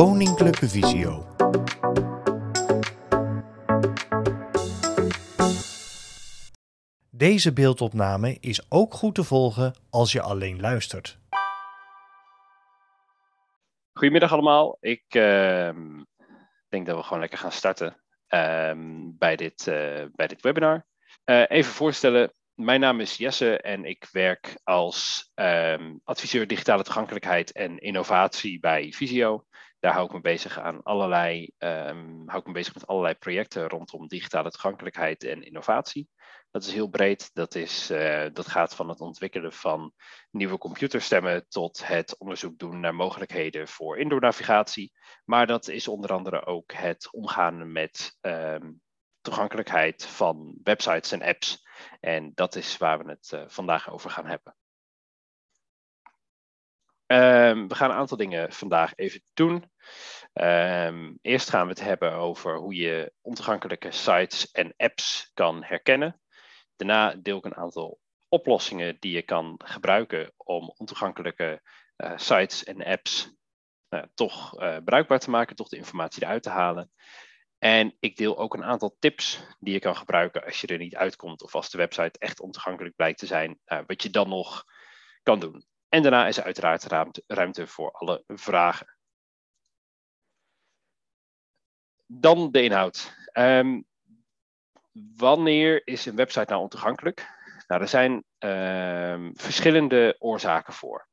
Koninklijke 0.00 0.68
Visio. 0.68 1.26
Deze 7.10 7.52
beeldopname 7.52 8.36
is 8.40 8.70
ook 8.70 8.94
goed 8.94 9.14
te 9.14 9.24
volgen 9.24 9.74
als 9.90 10.12
je 10.12 10.22
alleen 10.22 10.60
luistert. 10.60 11.18
Goedemiddag 13.92 14.32
allemaal. 14.32 14.76
Ik 14.80 15.04
ehm, 15.08 16.02
denk 16.68 16.86
dat 16.86 16.96
we 16.96 17.02
gewoon 17.02 17.20
lekker 17.20 17.38
gaan 17.38 17.52
starten 17.52 18.02
ehm, 18.26 18.86
bij, 19.18 19.36
dit, 19.36 19.66
eh, 19.66 20.04
bij 20.14 20.26
dit 20.26 20.42
webinar. 20.42 20.86
Eh, 21.24 21.44
even 21.48 21.72
voorstellen, 21.72 22.32
mijn 22.54 22.80
naam 22.80 23.00
is 23.00 23.16
Jesse 23.16 23.60
en 23.60 23.84
ik 23.84 24.08
werk 24.12 24.60
als 24.64 25.30
ehm, 25.34 25.94
adviseur 26.04 26.46
digitale 26.46 26.82
toegankelijkheid 26.82 27.52
en 27.52 27.78
innovatie 27.78 28.60
bij 28.60 28.92
Visio. 28.92 29.44
Daar 29.80 29.92
hou 29.92 30.06
ik 30.06 30.12
me 30.12 30.20
bezig 30.20 30.58
aan 30.58 30.82
allerlei, 30.82 31.50
um, 31.58 32.22
hou 32.26 32.40
ik 32.40 32.46
me 32.46 32.52
bezig 32.52 32.74
met 32.74 32.86
allerlei 32.86 33.14
projecten 33.14 33.68
rondom 33.68 34.08
digitale 34.08 34.50
toegankelijkheid 34.50 35.24
en 35.24 35.42
innovatie. 35.42 36.08
Dat 36.50 36.64
is 36.64 36.72
heel 36.72 36.88
breed. 36.88 37.30
Dat, 37.32 37.54
is, 37.54 37.90
uh, 37.90 38.26
dat 38.32 38.48
gaat 38.48 38.74
van 38.74 38.88
het 38.88 39.00
ontwikkelen 39.00 39.52
van 39.52 39.92
nieuwe 40.30 40.58
computerstemmen 40.58 41.48
tot 41.48 41.86
het 41.86 42.18
onderzoek 42.18 42.58
doen 42.58 42.80
naar 42.80 42.94
mogelijkheden 42.94 43.68
voor 43.68 43.98
indoornavigatie. 43.98 44.92
Maar 45.24 45.46
dat 45.46 45.68
is 45.68 45.88
onder 45.88 46.12
andere 46.12 46.46
ook 46.46 46.72
het 46.72 47.12
omgaan 47.12 47.72
met 47.72 48.16
um, 48.20 48.80
toegankelijkheid 49.20 50.06
van 50.06 50.58
websites 50.62 51.12
en 51.12 51.22
apps. 51.22 51.66
En 52.00 52.32
dat 52.34 52.54
is 52.54 52.76
waar 52.76 53.04
we 53.04 53.10
het 53.10 53.30
uh, 53.34 53.42
vandaag 53.46 53.90
over 53.90 54.10
gaan 54.10 54.26
hebben. 54.26 54.54
Um, 57.12 57.68
we 57.68 57.74
gaan 57.74 57.90
een 57.90 57.96
aantal 57.96 58.16
dingen 58.16 58.52
vandaag 58.52 58.92
even 58.94 59.22
doen. 59.34 59.70
Um, 60.32 61.18
eerst 61.22 61.50
gaan 61.50 61.62
we 61.62 61.68
het 61.68 61.80
hebben 61.80 62.12
over 62.12 62.56
hoe 62.56 62.74
je 62.74 63.12
ontoegankelijke 63.20 63.90
sites 63.90 64.50
en 64.50 64.74
apps 64.76 65.30
kan 65.34 65.64
herkennen. 65.64 66.20
Daarna 66.76 67.14
deel 67.14 67.38
ik 67.38 67.44
een 67.44 67.56
aantal 67.56 68.00
oplossingen 68.28 68.96
die 69.00 69.12
je 69.12 69.22
kan 69.22 69.60
gebruiken 69.64 70.32
om 70.36 70.72
ontoegankelijke 70.76 71.62
uh, 71.96 72.12
sites 72.16 72.64
en 72.64 72.84
apps 72.84 73.34
uh, 73.88 74.02
toch 74.14 74.60
uh, 74.60 74.76
bruikbaar 74.84 75.20
te 75.20 75.30
maken, 75.30 75.56
toch 75.56 75.68
de 75.68 75.76
informatie 75.76 76.22
eruit 76.22 76.42
te 76.42 76.50
halen. 76.50 76.90
En 77.58 77.96
ik 78.00 78.16
deel 78.16 78.38
ook 78.38 78.54
een 78.54 78.64
aantal 78.64 78.96
tips 78.98 79.42
die 79.58 79.72
je 79.72 79.80
kan 79.80 79.96
gebruiken 79.96 80.44
als 80.44 80.60
je 80.60 80.66
er 80.66 80.78
niet 80.78 80.96
uitkomt 80.96 81.42
of 81.42 81.54
als 81.54 81.70
de 81.70 81.78
website 81.78 82.18
echt 82.18 82.40
ontoegankelijk 82.40 82.96
blijkt 82.96 83.18
te 83.18 83.26
zijn, 83.26 83.58
wat 83.86 84.02
je 84.02 84.10
dan 84.10 84.28
nog 84.28 84.64
kan 85.22 85.40
doen. 85.40 85.64
En 85.90 86.02
daarna 86.02 86.26
is 86.26 86.36
er 86.36 86.44
uiteraard 86.44 87.22
ruimte, 87.26 87.66
voor 87.66 87.90
alle 87.90 88.24
vragen. 88.26 88.96
Dan 92.06 92.50
de 92.50 92.62
inhoud. 92.62 93.14
Um, 93.32 93.84
wanneer 95.16 95.86
is 95.86 96.06
een 96.06 96.16
website 96.16 96.50
nou 96.50 96.62
ontoegankelijk? 96.62 97.28
Nou, 97.66 97.82
er 97.82 97.88
zijn 97.88 98.24
um, 98.38 99.36
verschillende 99.36 100.16
oorzaken 100.18 100.72
voor. 100.72 101.08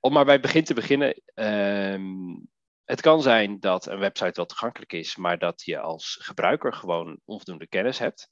Om 0.00 0.12
maar 0.12 0.24
bij 0.24 0.32
het 0.32 0.42
begin 0.42 0.64
te 0.64 0.74
beginnen. 0.74 1.22
Um, 1.34 2.50
het 2.84 3.00
kan 3.00 3.22
zijn 3.22 3.60
dat 3.60 3.86
een 3.86 3.98
website 3.98 4.32
wel 4.34 4.46
toegankelijk 4.46 4.92
is, 4.92 5.16
maar 5.16 5.38
dat 5.38 5.62
je 5.62 5.78
als 5.78 6.18
gebruiker 6.22 6.72
gewoon 6.72 7.20
onvoldoende 7.24 7.66
kennis 7.66 7.98
hebt. 7.98 8.30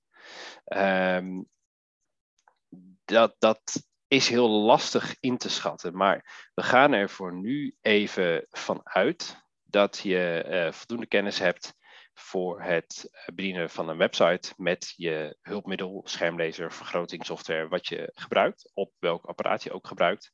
Dat, 3.05 3.35
dat 3.39 3.89
is 4.11 4.29
heel 4.29 4.49
lastig 4.49 5.17
in 5.21 5.39
te 5.39 5.49
schatten, 5.49 5.97
maar 5.97 6.49
we 6.55 6.63
gaan 6.63 6.93
er 6.93 7.11
voor 7.11 7.35
nu 7.35 7.77
even 7.81 8.47
van 8.51 8.81
uit 8.83 9.37
dat 9.63 9.99
je 9.99 10.45
uh, 10.49 10.73
voldoende 10.73 11.07
kennis 11.07 11.39
hebt 11.39 11.75
voor 12.15 12.63
het 12.63 13.11
bedienen 13.35 13.71
van 13.71 13.89
een 13.89 13.97
website 13.97 14.53
met 14.57 14.93
je 14.97 15.37
hulpmiddel, 15.41 16.03
schermlezer, 16.05 16.73
vergrotingssoftware, 16.73 17.69
wat 17.69 17.87
je 17.87 18.11
gebruikt, 18.15 18.71
op 18.75 18.93
welk 18.99 19.25
apparaat 19.25 19.63
je 19.63 19.73
ook 19.73 19.87
gebruikt. 19.87 20.33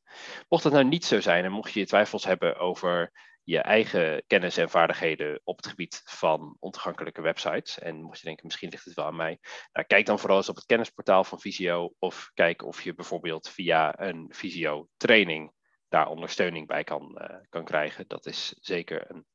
Mocht 0.49 0.63
dat 0.63 0.73
nou 0.73 0.85
niet 0.85 1.05
zo 1.05 1.21
zijn 1.21 1.45
en 1.45 1.53
mocht 1.53 1.73
je 1.73 1.87
twijfels 1.87 2.25
hebben 2.25 2.59
over 2.59 3.13
je 3.47 3.59
eigen 3.59 4.23
kennis 4.27 4.57
en 4.57 4.71
vaardigheden 4.71 5.41
op 5.45 5.57
het 5.57 5.67
gebied 5.67 6.03
van 6.05 6.57
ontoegankelijke 6.61 7.21
websites. 7.21 7.79
En 7.79 8.03
mocht 8.03 8.19
je 8.19 8.25
denken, 8.25 8.47
misschien 8.47 8.69
ligt 8.69 8.85
het 8.85 8.95
wel 8.95 9.05
aan 9.05 9.17
mij. 9.17 9.39
Nou, 9.73 9.87
kijk 9.87 10.07
dan 10.07 10.19
vooral 10.19 10.37
eens 10.37 10.49
op 10.49 10.57
het 10.57 10.67
kennisportaal 10.67 11.25
van 11.25 11.41
Visio. 11.41 11.95
Of 11.99 12.31
kijk 12.35 12.63
of 12.63 12.83
je 12.83 12.95
bijvoorbeeld 12.95 13.49
via 13.49 14.01
een 14.01 14.27
Visio 14.35 14.89
training 14.97 15.53
daar 15.89 16.09
ondersteuning 16.09 16.67
bij 16.67 16.85
kan, 16.85 17.19
uh, 17.23 17.37
kan 17.49 17.65
krijgen. 17.65 18.05
Dat 18.09 18.27
is 18.27 18.57
zeker 18.61 19.11
een 19.11 19.27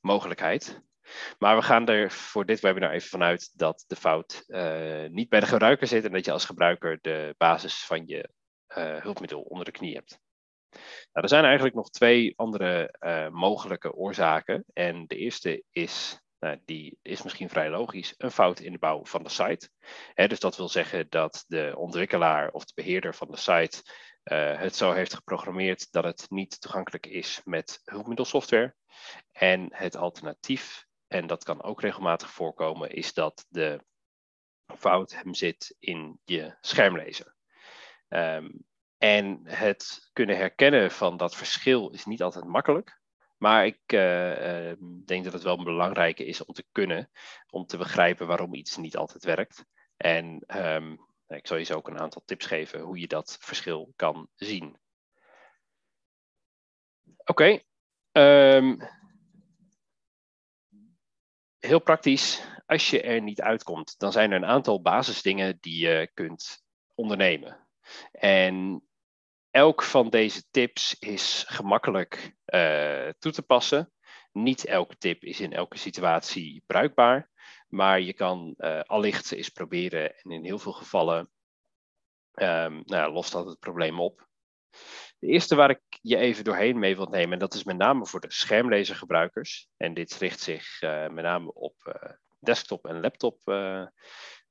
mogelijkheid. 0.00 0.82
Maar 1.38 1.56
we 1.56 1.62
gaan 1.62 1.88
er 1.88 2.10
voor 2.10 2.46
dit 2.46 2.60
webinar 2.60 2.90
even 2.90 3.08
vanuit 3.08 3.58
dat 3.58 3.84
de 3.86 3.96
fout 3.96 4.44
uh, 4.46 5.04
niet 5.08 5.28
bij 5.28 5.40
de 5.40 5.46
gebruiker 5.46 5.86
zit 5.86 6.04
en 6.04 6.12
dat 6.12 6.24
je 6.24 6.32
als 6.32 6.44
gebruiker 6.44 6.98
de 7.00 7.34
basis 7.38 7.84
van 7.84 8.06
je 8.06 8.28
uh, 8.76 8.96
hulpmiddel 8.96 9.40
onder 9.40 9.64
de 9.64 9.70
knie 9.70 9.94
hebt. 9.94 10.18
Nou, 10.70 10.80
er 11.12 11.28
zijn 11.28 11.44
eigenlijk 11.44 11.74
nog 11.74 11.90
twee 11.90 12.32
andere 12.36 12.94
uh, 13.00 13.28
mogelijke 13.28 13.94
oorzaken. 13.94 14.64
En 14.72 15.06
de 15.06 15.16
eerste 15.16 15.64
is, 15.70 16.20
nou, 16.38 16.60
die 16.64 16.98
is 17.02 17.22
misschien 17.22 17.48
vrij 17.48 17.70
logisch, 17.70 18.14
een 18.16 18.30
fout 18.30 18.60
in 18.60 18.72
de 18.72 18.78
bouw 18.78 19.04
van 19.04 19.22
de 19.22 19.28
site. 19.28 19.70
Hè, 20.14 20.28
dus 20.28 20.40
dat 20.40 20.56
wil 20.56 20.68
zeggen 20.68 21.06
dat 21.08 21.44
de 21.46 21.74
ontwikkelaar 21.76 22.50
of 22.50 22.64
de 22.64 22.72
beheerder 22.74 23.14
van 23.14 23.30
de 23.30 23.36
site 23.36 23.82
uh, 24.24 24.58
het 24.58 24.76
zo 24.76 24.92
heeft 24.92 25.14
geprogrammeerd 25.14 25.92
dat 25.92 26.04
het 26.04 26.26
niet 26.28 26.60
toegankelijk 26.60 27.06
is 27.06 27.40
met 27.44 27.80
hulpmiddelsoftware. 27.84 28.74
En 29.32 29.66
het 29.70 29.96
alternatief, 29.96 30.86
en 31.06 31.26
dat 31.26 31.44
kan 31.44 31.62
ook 31.62 31.80
regelmatig 31.80 32.30
voorkomen, 32.30 32.90
is 32.90 33.12
dat 33.12 33.46
de 33.48 33.84
fout 34.76 35.14
hem 35.14 35.34
zit 35.34 35.76
in 35.78 36.20
je 36.24 36.56
schermlezer. 36.60 37.36
Um, 38.08 38.66
en 38.98 39.40
het 39.44 40.10
kunnen 40.12 40.36
herkennen 40.36 40.90
van 40.90 41.16
dat 41.16 41.36
verschil 41.36 41.90
is 41.90 42.04
niet 42.04 42.22
altijd 42.22 42.44
makkelijk. 42.44 43.00
Maar 43.36 43.66
ik 43.66 43.92
uh, 43.92 44.70
uh, 44.70 44.76
denk 45.04 45.24
dat 45.24 45.32
het 45.32 45.42
wel 45.42 45.64
belangrijk 45.64 46.18
is 46.18 46.44
om 46.44 46.54
te 46.54 46.64
kunnen, 46.72 47.10
om 47.50 47.66
te 47.66 47.76
begrijpen 47.76 48.26
waarom 48.26 48.54
iets 48.54 48.76
niet 48.76 48.96
altijd 48.96 49.24
werkt. 49.24 49.64
En 49.96 50.44
um, 50.56 51.06
ik 51.26 51.46
zal 51.46 51.56
je 51.56 51.64
zo 51.64 51.76
ook 51.76 51.88
een 51.88 51.98
aantal 51.98 52.22
tips 52.24 52.46
geven 52.46 52.80
hoe 52.80 52.98
je 52.98 53.06
dat 53.06 53.36
verschil 53.40 53.92
kan 53.96 54.28
zien. 54.34 54.78
Oké. 57.24 57.60
Um, 58.12 58.78
heel 61.58 61.80
praktisch, 61.80 62.42
als 62.66 62.90
je 62.90 63.02
er 63.02 63.22
niet 63.22 63.40
uitkomt, 63.40 63.98
dan 63.98 64.12
zijn 64.12 64.30
er 64.30 64.36
een 64.36 64.44
aantal 64.44 64.82
basisdingen 64.82 65.58
die 65.60 65.86
je 65.86 66.10
kunt 66.14 66.64
ondernemen. 66.94 67.68
En 68.12 68.82
elk 69.58 69.82
van 69.82 70.08
deze 70.10 70.42
tips 70.50 70.96
is 70.98 71.44
gemakkelijk 71.48 72.36
uh, 72.54 73.08
toe 73.18 73.32
te 73.32 73.42
passen. 73.42 73.92
Niet 74.32 74.64
elke 74.64 74.96
tip 74.96 75.22
is 75.22 75.40
in 75.40 75.52
elke 75.52 75.78
situatie 75.78 76.62
bruikbaar, 76.66 77.30
maar 77.68 78.00
je 78.00 78.12
kan 78.12 78.54
uh, 78.58 78.80
allicht 78.80 79.32
eens 79.32 79.48
proberen 79.48 80.16
en 80.16 80.30
in 80.30 80.44
heel 80.44 80.58
veel 80.58 80.72
gevallen 80.72 81.30
um, 82.34 82.82
nou, 82.84 83.12
lost 83.12 83.32
dat 83.32 83.46
het 83.46 83.58
probleem 83.58 84.00
op. 84.00 84.28
De 85.18 85.26
eerste 85.26 85.54
waar 85.54 85.70
ik 85.70 85.82
je 86.00 86.16
even 86.16 86.44
doorheen 86.44 86.78
mee 86.78 86.96
wil 86.96 87.06
nemen, 87.06 87.32
en 87.32 87.38
dat 87.38 87.54
is 87.54 87.64
met 87.64 87.76
name 87.76 88.06
voor 88.06 88.20
de 88.20 88.32
schermlezergebruikers. 88.32 89.68
En 89.76 89.94
dit 89.94 90.14
richt 90.14 90.40
zich 90.40 90.82
uh, 90.82 91.08
met 91.08 91.24
name 91.24 91.52
op 91.52 91.74
desktop 92.40 92.86
en 92.86 93.00
laptop 93.00 93.40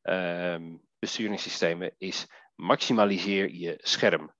um, 0.01 0.81
besturingssystemen, 1.00 1.96
is 1.97 2.28
maximaliseer 2.56 3.50
je 3.50 3.73
scherm. 3.78 4.35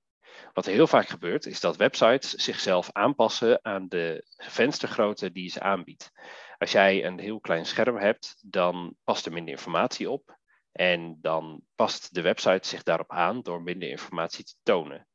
Wat 0.58 0.66
heel 0.66 0.88
vaak 0.88 1.08
gebeurt, 1.08 1.46
is 1.46 1.60
dat 1.60 1.76
websites 1.76 2.30
zichzelf 2.32 2.92
aanpassen 2.92 3.66
aan 3.66 3.88
de 3.88 4.26
venstergrootte 4.38 5.32
die 5.32 5.50
ze 5.50 5.60
aanbiedt. 5.60 6.12
Als 6.58 6.72
jij 6.72 7.06
een 7.06 7.20
heel 7.20 7.40
klein 7.40 7.66
scherm 7.66 7.98
hebt, 7.98 8.38
dan 8.42 8.96
past 9.04 9.26
er 9.26 9.32
minder 9.32 9.54
informatie 9.54 10.10
op. 10.10 10.38
En 10.72 11.18
dan 11.22 11.62
past 11.76 12.14
de 12.14 12.22
website 12.22 12.68
zich 12.68 12.84
daarop 12.84 13.12
aan 13.12 13.42
door 13.42 13.62
minder 13.62 13.90
informatie 13.90 14.44
te 14.44 14.54
tonen. 14.64 15.08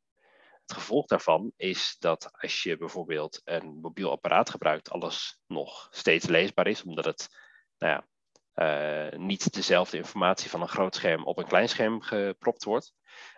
Het 0.61 0.73
gevolg 0.73 1.07
daarvan 1.07 1.53
is 1.57 1.97
dat 1.99 2.31
als 2.33 2.63
je 2.63 2.77
bijvoorbeeld 2.77 3.41
een 3.45 3.79
mobiel 3.81 4.11
apparaat 4.11 4.51
gebruikt, 4.51 4.91
alles 4.91 5.41
nog 5.47 5.89
steeds 5.91 6.27
leesbaar 6.27 6.67
is, 6.67 6.83
omdat 6.83 7.05
het 7.05 7.29
nou 7.79 7.93
ja, 7.93 8.07
uh, 9.13 9.19
niet 9.19 9.55
dezelfde 9.55 9.97
informatie 9.97 10.51
van 10.51 10.61
een 10.61 10.69
groot 10.69 10.95
scherm 10.95 11.25
op 11.25 11.39
een 11.39 11.49
klein 11.49 11.69
scherm 11.69 12.01
gepropt 12.01 12.65
wordt. 12.65 12.93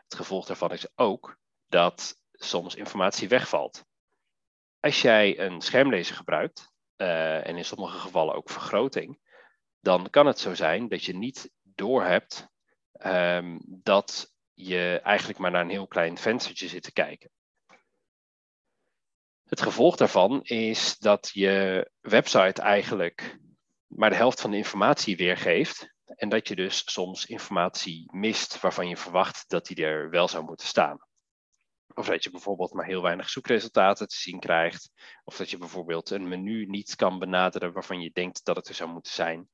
Het 0.04 0.14
gevolg 0.14 0.46
daarvan 0.46 0.72
is 0.72 0.88
ook 0.94 1.42
dat 1.74 2.18
soms 2.32 2.74
informatie 2.74 3.28
wegvalt. 3.28 3.84
Als 4.80 5.02
jij 5.02 5.38
een 5.38 5.60
schermlezer 5.60 6.16
gebruikt, 6.16 6.72
uh, 6.96 7.46
en 7.46 7.56
in 7.56 7.64
sommige 7.64 7.98
gevallen 7.98 8.34
ook 8.34 8.50
vergroting, 8.50 9.18
dan 9.80 10.10
kan 10.10 10.26
het 10.26 10.38
zo 10.38 10.54
zijn 10.54 10.88
dat 10.88 11.04
je 11.04 11.16
niet 11.16 11.50
doorhebt 11.62 12.48
um, 13.06 13.60
dat 13.66 14.32
je 14.52 15.00
eigenlijk 15.02 15.38
maar 15.38 15.50
naar 15.50 15.60
een 15.60 15.70
heel 15.70 15.86
klein 15.86 16.18
venstertje 16.18 16.68
zit 16.68 16.82
te 16.82 16.92
kijken. 16.92 17.30
Het 19.44 19.62
gevolg 19.62 19.96
daarvan 19.96 20.42
is 20.42 20.98
dat 20.98 21.30
je 21.32 21.90
website 22.00 22.62
eigenlijk 22.62 23.38
maar 23.86 24.10
de 24.10 24.16
helft 24.16 24.40
van 24.40 24.50
de 24.50 24.56
informatie 24.56 25.16
weergeeft. 25.16 25.92
En 26.04 26.28
dat 26.28 26.48
je 26.48 26.56
dus 26.56 26.82
soms 26.92 27.26
informatie 27.26 28.10
mist 28.12 28.60
waarvan 28.60 28.88
je 28.88 28.96
verwacht 28.96 29.44
dat 29.48 29.66
die 29.66 29.84
er 29.84 30.10
wel 30.10 30.28
zou 30.28 30.44
moeten 30.44 30.66
staan. 30.66 31.12
Of 31.94 32.06
dat 32.06 32.24
je 32.24 32.30
bijvoorbeeld 32.30 32.72
maar 32.72 32.86
heel 32.86 33.02
weinig 33.02 33.30
zoekresultaten 33.30 34.08
te 34.08 34.16
zien 34.16 34.40
krijgt. 34.40 34.90
Of 35.24 35.36
dat 35.36 35.50
je 35.50 35.58
bijvoorbeeld 35.58 36.10
een 36.10 36.28
menu 36.28 36.66
niet 36.66 36.96
kan 36.96 37.18
benaderen 37.18 37.72
waarvan 37.72 38.00
je 38.00 38.10
denkt 38.12 38.44
dat 38.44 38.56
het 38.56 38.68
er 38.68 38.74
zou 38.74 38.90
moeten 38.90 39.12
zijn. 39.12 39.48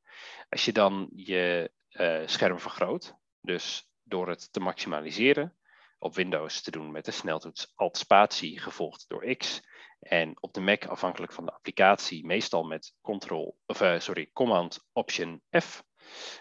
Als 0.49 0.65
je 0.65 0.73
dan 0.73 1.09
je 1.15 1.73
uh, 1.91 2.23
scherm 2.27 2.59
vergroot, 2.59 3.15
dus 3.41 3.91
door 4.03 4.29
het 4.29 4.53
te 4.53 4.61
maximaliseren, 4.61 5.57
op 5.99 6.15
Windows 6.15 6.63
te 6.63 6.71
doen 6.71 6.91
met 6.91 7.05
de 7.05 7.11
sneltoets 7.11 7.73
Alt-spatie 7.75 8.61
gevolgd 8.61 9.05
door 9.09 9.37
X. 9.37 9.69
En 10.01 10.43
op 10.43 10.53
de 10.53 10.61
Mac 10.61 10.85
afhankelijk 10.85 11.33
van 11.33 11.45
de 11.45 11.53
applicatie 11.53 12.27
meestal 12.27 12.63
met 12.63 12.95
Ctrl, 13.03 13.57
of, 13.67 13.81
uh, 13.81 13.99
sorry, 13.99 14.31
Command 14.33 14.89
Option 14.93 15.43
F. 15.59 15.85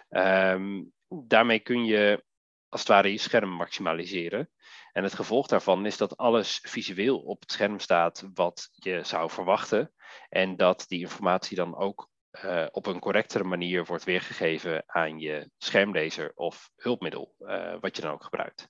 Um, 0.09 0.93
daarmee 1.07 1.59
kun 1.59 1.85
je 1.85 2.23
als 2.69 2.79
het 2.79 2.89
ware 2.89 3.11
je 3.11 3.17
scherm 3.17 3.49
maximaliseren. 3.49 4.49
En 4.91 5.03
het 5.03 5.13
gevolg 5.13 5.47
daarvan 5.47 5.85
is 5.85 5.97
dat 5.97 6.17
alles 6.17 6.59
visueel 6.61 7.19
op 7.19 7.41
het 7.41 7.51
scherm 7.51 7.79
staat 7.79 8.29
wat 8.33 8.69
je 8.71 9.03
zou 9.03 9.29
verwachten. 9.29 9.93
En 10.29 10.55
dat 10.55 10.85
die 10.87 10.99
informatie 10.99 11.55
dan 11.55 11.75
ook 11.75 12.09
uh, 12.31 12.65
op 12.71 12.85
een 12.85 12.99
correctere 12.99 13.43
manier 13.43 13.85
wordt 13.85 14.03
weergegeven 14.03 14.83
aan 14.85 15.19
je 15.19 15.49
schermlezer 15.57 16.31
of 16.35 16.71
hulpmiddel, 16.75 17.35
uh, 17.39 17.75
wat 17.79 17.95
je 17.95 18.01
dan 18.01 18.11
ook 18.11 18.23
gebruikt. 18.23 18.69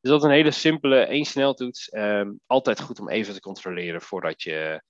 Dus 0.00 0.10
dat 0.10 0.20
is 0.20 0.24
een 0.24 0.34
hele 0.34 0.50
simpele 0.50 0.96
één 0.96 1.24
sneltoets. 1.24 1.92
Um, 1.94 2.40
altijd 2.46 2.80
goed 2.80 3.00
om 3.00 3.08
even 3.08 3.34
te 3.34 3.40
controleren 3.40 4.00
voordat 4.00 4.42
je 4.42 4.82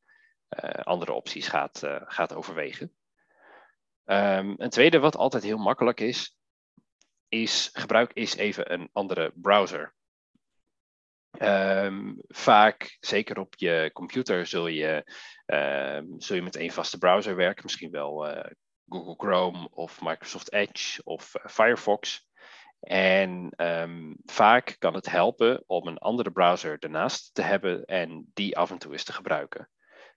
uh, 0.64 0.70
andere 0.70 1.12
opties 1.12 1.48
gaat, 1.48 1.82
gaat 2.04 2.34
overwegen. 2.34 2.94
Um, 4.04 4.54
een 4.56 4.70
tweede 4.70 4.98
wat 4.98 5.16
altijd 5.16 5.42
heel 5.42 5.58
makkelijk 5.58 6.00
is, 6.00 6.38
is 7.30 7.70
gebruik 7.72 8.10
eens 8.14 8.36
even 8.36 8.72
een 8.72 8.88
andere 8.92 9.32
browser. 9.34 9.94
Um, 11.38 12.16
vaak, 12.28 12.96
zeker 13.00 13.38
op 13.38 13.54
je 13.56 13.90
computer, 13.92 14.46
zul 14.46 14.66
je, 14.66 15.12
um, 15.46 16.20
zul 16.20 16.36
je 16.36 16.42
met 16.42 16.56
één 16.56 16.70
vaste 16.70 16.98
browser 16.98 17.36
werken. 17.36 17.64
Misschien 17.64 17.90
wel 17.90 18.28
uh, 18.28 18.44
Google 18.88 19.14
Chrome 19.16 19.68
of 19.70 20.00
Microsoft 20.00 20.52
Edge 20.52 21.00
of 21.04 21.34
uh, 21.34 21.50
Firefox. 21.50 22.28
En 22.80 23.52
um, 23.56 24.16
vaak 24.24 24.76
kan 24.78 24.94
het 24.94 25.10
helpen 25.10 25.64
om 25.66 25.86
een 25.86 25.98
andere 25.98 26.30
browser 26.30 26.76
ernaast 26.78 27.34
te 27.34 27.42
hebben 27.42 27.84
en 27.84 28.30
die 28.34 28.56
af 28.56 28.70
en 28.70 28.78
toe 28.78 28.92
eens 28.92 29.04
te 29.04 29.12
gebruiken. 29.12 29.70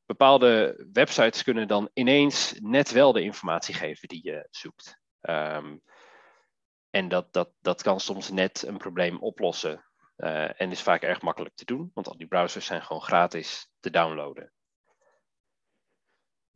Bepaalde 0.06 0.86
websites 0.94 1.44
kunnen 1.44 1.68
dan 1.68 1.90
ineens 1.94 2.60
net 2.60 2.92
wel 2.92 3.12
de 3.12 3.22
informatie 3.22 3.74
geven 3.74 4.08
die 4.08 4.22
je 4.24 4.48
zoekt. 4.50 5.02
En 6.94 7.08
dat, 7.08 7.34
dat, 7.34 7.50
dat 7.62 7.82
kan 7.82 8.00
soms 8.00 8.30
net 8.30 8.64
een 8.68 8.78
probleem 8.78 9.18
oplossen. 9.18 9.86
Uh, 10.18 10.62
en 10.62 10.72
is 10.72 10.82
vaak 10.82 11.02
erg 11.02 11.22
makkelijk 11.22 11.56
te 11.56 11.66
doen, 11.66 11.92
want 11.94 12.08
al 12.08 12.18
die 12.18 12.28
browsers 12.28 12.66
zijn 12.66 12.82
gewoon 12.82 13.02
gratis 13.02 13.70
te 13.80 13.90
downloaden. 13.90 14.52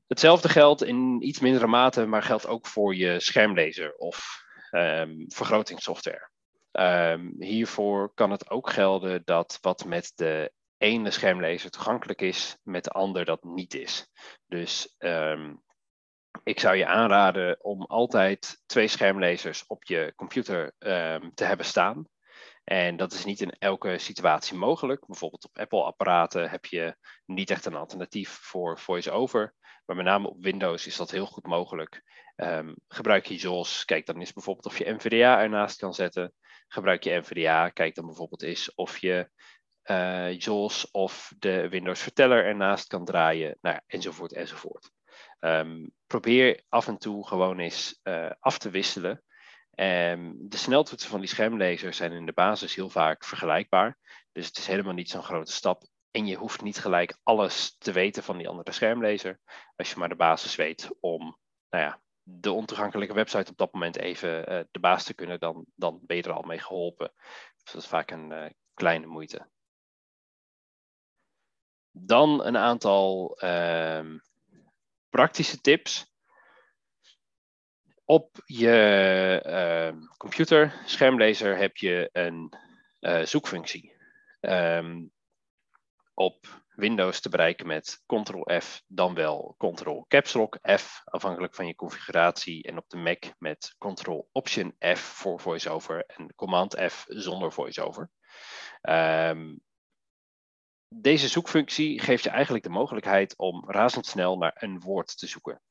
Hetzelfde 0.07 0.49
geldt 0.49 0.83
in 0.83 1.27
iets 1.27 1.39
mindere 1.39 1.67
mate, 1.67 2.05
maar 2.05 2.23
geldt 2.23 2.47
ook 2.47 2.67
voor 2.67 2.95
je 2.95 3.19
schermlezer 3.19 3.95
of 3.95 4.43
um, 4.71 5.25
vergrotingssoftware. 5.27 6.29
Um, 6.71 7.35
hiervoor 7.39 8.13
kan 8.13 8.31
het 8.31 8.49
ook 8.49 8.69
gelden 8.69 9.21
dat 9.25 9.57
wat 9.61 9.85
met 9.85 10.11
de 10.15 10.51
ene 10.77 11.11
schermlezer 11.11 11.69
toegankelijk 11.69 12.21
is, 12.21 12.57
met 12.63 12.83
de 12.83 12.89
ander 12.89 13.25
dat 13.25 13.43
niet 13.43 13.73
is. 13.73 14.11
Dus 14.47 14.95
um, 14.97 15.61
ik 16.47 16.59
zou 16.59 16.75
je 16.75 16.85
aanraden 16.85 17.63
om 17.63 17.81
altijd 17.81 18.61
twee 18.65 18.87
schermlezers 18.87 19.65
op 19.67 19.83
je 19.83 20.13
computer 20.15 20.73
te 21.33 21.43
hebben 21.43 21.65
staan. 21.65 22.07
En 22.63 22.97
dat 22.97 23.13
is 23.13 23.25
niet 23.25 23.41
in 23.41 23.55
elke 23.59 23.97
situatie 23.97 24.57
mogelijk. 24.57 25.05
Bijvoorbeeld 25.05 25.45
op 25.45 25.57
Apple-apparaten 25.57 26.49
heb 26.49 26.65
je 26.65 26.95
niet 27.25 27.49
echt 27.49 27.65
een 27.65 27.75
alternatief 27.75 28.29
voor 28.29 28.79
VoiceOver. 28.79 29.53
Maar 29.85 29.95
met 29.95 30.05
name 30.05 30.27
op 30.27 30.43
Windows 30.43 30.87
is 30.87 30.95
dat 30.95 31.11
heel 31.11 31.25
goed 31.25 31.45
mogelijk. 31.45 32.03
Um, 32.35 32.75
gebruik 32.87 33.25
je 33.25 33.35
JAWS, 33.35 33.85
kijk 33.85 34.05
dan 34.05 34.19
eens 34.19 34.33
bijvoorbeeld 34.33 34.65
of 34.65 34.77
je 34.77 34.91
NVDA 34.91 35.41
ernaast 35.41 35.77
kan 35.77 35.93
zetten. 35.93 36.33
Gebruik 36.67 37.03
je 37.03 37.19
NVDA, 37.19 37.69
kijk 37.69 37.95
dan 37.95 38.05
bijvoorbeeld 38.05 38.43
eens 38.43 38.75
of 38.75 38.97
je 38.97 39.29
uh, 39.83 40.37
JAWS 40.37 40.91
of 40.91 41.33
de 41.39 41.69
Windows 41.69 42.01
verteller 42.01 42.45
ernaast 42.45 42.87
kan 42.87 43.05
draaien. 43.05 43.57
Nou 43.61 43.75
ja, 43.75 43.83
enzovoort, 43.87 44.33
enzovoort. 44.33 44.95
Um, 45.39 45.91
probeer 46.07 46.63
af 46.69 46.87
en 46.87 46.97
toe 46.97 47.27
gewoon 47.27 47.59
eens 47.59 47.99
uh, 48.03 48.31
af 48.39 48.57
te 48.57 48.69
wisselen. 48.69 49.23
Um, 49.75 50.49
de 50.49 50.57
sneltoetsen 50.57 51.09
van 51.09 51.19
die 51.19 51.29
schermlezers 51.29 51.97
zijn 51.97 52.11
in 52.11 52.25
de 52.25 52.33
basis 52.33 52.75
heel 52.75 52.89
vaak 52.89 53.23
vergelijkbaar. 53.25 53.97
Dus 54.31 54.47
het 54.47 54.57
is 54.57 54.67
helemaal 54.67 54.93
niet 54.93 55.09
zo'n 55.09 55.23
grote 55.23 55.51
stap. 55.51 55.83
En 56.11 56.25
je 56.25 56.35
hoeft 56.35 56.61
niet 56.61 56.77
gelijk 56.77 57.19
alles 57.23 57.75
te 57.77 57.91
weten 57.91 58.23
van 58.23 58.37
die 58.37 58.47
andere 58.47 58.71
schermlezer. 58.71 59.39
Als 59.75 59.89
je 59.89 59.97
maar 59.97 60.09
de 60.09 60.15
basis 60.15 60.55
weet 60.55 60.89
om 60.99 61.37
nou 61.69 61.83
ja, 61.83 62.01
de 62.23 62.51
ontoegankelijke 62.51 63.13
website 63.13 63.51
op 63.51 63.57
dat 63.57 63.73
moment 63.73 63.97
even 63.97 64.51
uh, 64.51 64.63
de 64.71 64.79
baas 64.79 65.03
te 65.03 65.13
kunnen, 65.13 65.39
dan, 65.39 65.65
dan 65.75 65.99
ben 66.01 66.17
je 66.17 66.23
er 66.23 66.31
al 66.31 66.41
mee 66.41 66.59
geholpen. 66.59 67.11
Dus 67.63 67.73
dat 67.73 67.81
is 67.81 67.87
vaak 67.87 68.11
een 68.11 68.31
uh, 68.31 68.45
kleine 68.73 69.05
moeite. 69.05 69.49
Dan 71.91 72.45
een 72.45 72.57
aantal 72.57 73.37
uh, 73.43 74.05
praktische 75.09 75.61
tips 75.61 76.15
op 78.05 78.41
je 78.45 79.43
uh, 79.45 80.01
computer, 80.17 80.81
schermlezer, 80.85 81.57
heb 81.57 81.77
je 81.77 82.09
een 82.11 82.53
uh, 82.99 83.21
zoekfunctie. 83.23 83.95
Um, 84.41 85.11
op 86.13 86.65
Windows 86.69 87.19
te 87.21 87.29
bereiken 87.29 87.67
met 87.67 88.03
Ctrl-F, 88.05 88.83
dan 88.87 89.13
wel 89.13 89.55
Ctrl-Caps-Lock 89.57 90.59
F, 90.77 91.01
afhankelijk 91.05 91.55
van 91.55 91.67
je 91.67 91.75
configuratie. 91.75 92.63
En 92.63 92.77
op 92.77 92.89
de 92.89 92.97
Mac 92.97 93.25
met 93.37 93.75
Ctrl-Option-F 93.77 94.99
voor 94.99 95.39
VoiceOver 95.39 96.03
en 96.05 96.35
Command-F 96.35 97.05
zonder 97.07 97.53
VoiceOver. 97.53 98.09
Um, 98.81 99.61
deze 100.89 101.27
zoekfunctie 101.27 101.99
geeft 102.01 102.23
je 102.23 102.29
eigenlijk 102.29 102.63
de 102.63 102.69
mogelijkheid 102.69 103.37
om 103.37 103.69
razendsnel 103.69 104.37
naar 104.37 104.55
een 104.59 104.79
woord 104.79 105.17
te 105.17 105.27
zoeken. 105.27 105.61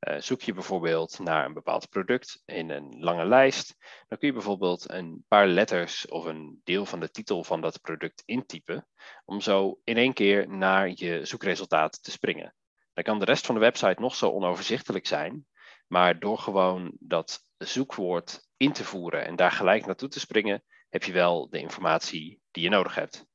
Uh, 0.00 0.20
zoek 0.20 0.40
je 0.40 0.52
bijvoorbeeld 0.52 1.18
naar 1.18 1.44
een 1.44 1.52
bepaald 1.52 1.88
product 1.88 2.42
in 2.44 2.70
een 2.70 2.96
lange 2.98 3.24
lijst, 3.24 3.76
dan 4.08 4.18
kun 4.18 4.28
je 4.28 4.34
bijvoorbeeld 4.34 4.90
een 4.90 5.24
paar 5.28 5.46
letters 5.46 6.08
of 6.08 6.24
een 6.24 6.60
deel 6.64 6.86
van 6.86 7.00
de 7.00 7.10
titel 7.10 7.44
van 7.44 7.60
dat 7.60 7.80
product 7.80 8.22
intypen, 8.24 8.88
om 9.24 9.40
zo 9.40 9.80
in 9.84 9.96
één 9.96 10.12
keer 10.12 10.48
naar 10.48 10.90
je 10.94 11.24
zoekresultaat 11.24 12.02
te 12.02 12.10
springen. 12.10 12.54
Dan 12.92 13.04
kan 13.04 13.18
de 13.18 13.24
rest 13.24 13.46
van 13.46 13.54
de 13.54 13.60
website 13.60 14.00
nog 14.00 14.14
zo 14.14 14.30
onoverzichtelijk 14.30 15.06
zijn, 15.06 15.46
maar 15.86 16.18
door 16.18 16.38
gewoon 16.38 16.96
dat 16.98 17.40
zoekwoord 17.58 18.48
in 18.56 18.72
te 18.72 18.84
voeren 18.84 19.26
en 19.26 19.36
daar 19.36 19.52
gelijk 19.52 19.86
naartoe 19.86 20.08
te 20.08 20.20
springen, 20.20 20.64
heb 20.88 21.02
je 21.02 21.12
wel 21.12 21.48
de 21.50 21.58
informatie 21.58 22.40
die 22.50 22.62
je 22.62 22.68
nodig 22.68 22.94
hebt. 22.94 23.26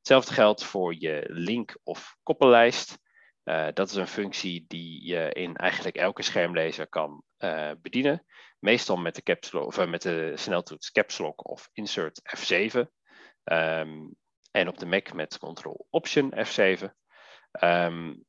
Hetzelfde 0.00 0.34
geldt 0.34 0.64
voor 0.64 0.94
je 0.98 1.24
link 1.28 1.78
of 1.82 2.16
koppellijst. 2.22 2.98
Uh, 3.44 3.68
dat 3.74 3.90
is 3.90 3.96
een 3.96 4.06
functie 4.06 4.64
die 4.68 5.06
je 5.06 5.32
in 5.32 5.56
eigenlijk 5.56 5.96
elke 5.96 6.22
schermlezer 6.22 6.88
kan 6.88 7.22
uh, 7.38 7.70
bedienen. 7.82 8.26
Meestal 8.58 8.96
met 8.96 9.14
de, 9.14 9.22
caps 9.22 9.54
of, 9.54 9.78
uh, 9.78 9.86
met 9.86 10.02
de 10.02 10.32
sneltoets 10.36 10.90
Caps 10.90 11.18
Lock 11.18 11.48
of 11.48 11.68
Insert 11.72 12.20
F7. 12.36 12.78
Um, 13.44 14.16
en 14.50 14.68
op 14.68 14.78
de 14.78 14.86
Mac 14.86 15.12
met 15.12 15.38
Ctrl 15.38 15.86
Option 15.90 16.34
F7. 16.34 16.84
Um, 17.62 18.24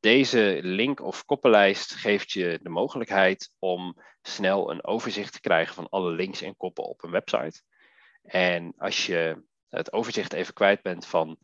deze 0.00 0.58
link 0.62 1.00
of 1.00 1.24
koppellijst 1.24 1.94
geeft 1.94 2.32
je 2.32 2.58
de 2.62 2.68
mogelijkheid 2.68 3.52
om 3.58 4.02
snel 4.22 4.70
een 4.70 4.84
overzicht 4.84 5.32
te 5.32 5.40
krijgen 5.40 5.74
van 5.74 5.88
alle 5.88 6.10
links 6.10 6.42
en 6.42 6.56
koppen 6.56 6.84
op 6.84 7.04
een 7.04 7.10
website. 7.10 7.62
En 8.22 8.74
als 8.76 9.06
je 9.06 9.44
het 9.68 9.92
overzicht 9.92 10.32
even 10.32 10.54
kwijt 10.54 10.82
bent 10.82 11.06
van 11.06 11.38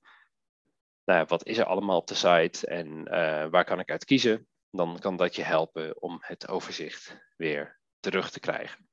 nou, 1.04 1.24
wat 1.28 1.46
is 1.46 1.58
er 1.58 1.64
allemaal 1.64 1.96
op 1.96 2.06
de 2.06 2.14
site 2.14 2.66
en 2.66 2.86
uh, 2.88 3.46
waar 3.46 3.64
kan 3.64 3.80
ik 3.80 3.90
uit 3.90 4.04
kiezen, 4.04 4.48
dan 4.70 4.98
kan 4.98 5.16
dat 5.16 5.36
je 5.36 5.42
helpen 5.42 6.02
om 6.02 6.18
het 6.20 6.48
overzicht 6.48 7.16
weer 7.36 7.80
terug 8.00 8.30
te 8.30 8.40
krijgen. 8.40 8.88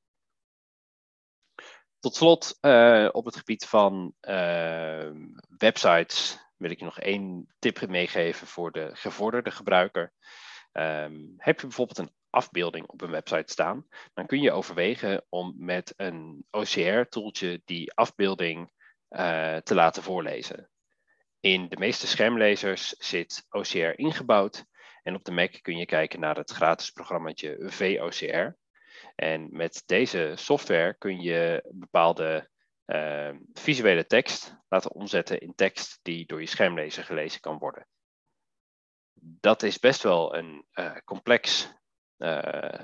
Tot 2.00 2.16
slot, 2.16 2.58
uh, 2.62 3.10
op 3.12 3.26
het 3.26 3.36
gebied 3.36 3.66
van 3.66 4.14
uh, 4.22 5.12
websites 5.58 6.38
wil 6.58 6.72
ik 6.72 6.80
je 6.80 6.86
nog 6.86 7.00
één 7.00 7.56
tip 7.60 7.88
meegeven 7.88 8.48
voor 8.48 8.72
de 8.72 8.90
gevorderde 8.94 9.52
gebruiker. 9.52 10.14
Um, 10.72 11.34
heb 11.38 11.60
je 11.60 11.68
bijvoorbeeld 11.68 11.98
een 11.98 12.14
afbeelding 12.30 12.86
op 12.86 13.02
een 13.02 13.12
website 13.12 13.52
staan, 13.52 13.88
dan 14.14 14.26
kun 14.26 14.42
je 14.42 14.52
overwegen 14.52 15.26
om 15.30 15.54
met 15.58 15.94
een 15.98 16.46
OCR-toeltje 16.52 17.62
die 17.66 17.94
afbeelding 17.94 18.72
uh, 19.10 19.58
te 19.58 19.76
laten 19.76 20.04
voorlezen. 20.04 20.70
in 21.40 21.68
de 21.70 21.78
meeste 21.78 22.08
schermlezers 22.08 22.90
zit 22.90 23.46
OCR 23.50 24.00
ingebouwd. 24.00 24.66
En 25.04 25.16
op 25.16 25.24
de 25.24 25.32
Mac 25.32 25.62
kun 25.62 25.78
je 25.78 25.86
kijken 25.86 26.20
naar 26.20 26.36
het 26.36 26.52
gratis 26.52 26.90
programmaatje 26.92 27.58
VOCR. 27.60 28.58
En 29.16 29.48
met 29.52 29.84
deze 29.86 30.34
software 30.36 30.96
kun 30.98 31.22
je 31.22 31.64
bepaalde 31.70 32.50
uh, 32.86 33.36
visuele 33.54 34.06
tekst 34.06 34.56
laten 34.68 34.92
omzetten 34.92 35.40
in 35.40 35.56
tekst 35.56 36.00
die 36.02 36.26
door 36.26 36.40
je 36.40 36.48
schermlezer 36.48 37.04
gelezen 37.04 37.42
kan 37.42 37.58
worden. 37.58 37.88
Dat 39.22 39.64
is 39.64 39.80
best 39.80 40.04
wel 40.04 40.36
een 40.36 40.66
uh, 40.74 40.96
complex 41.06 41.74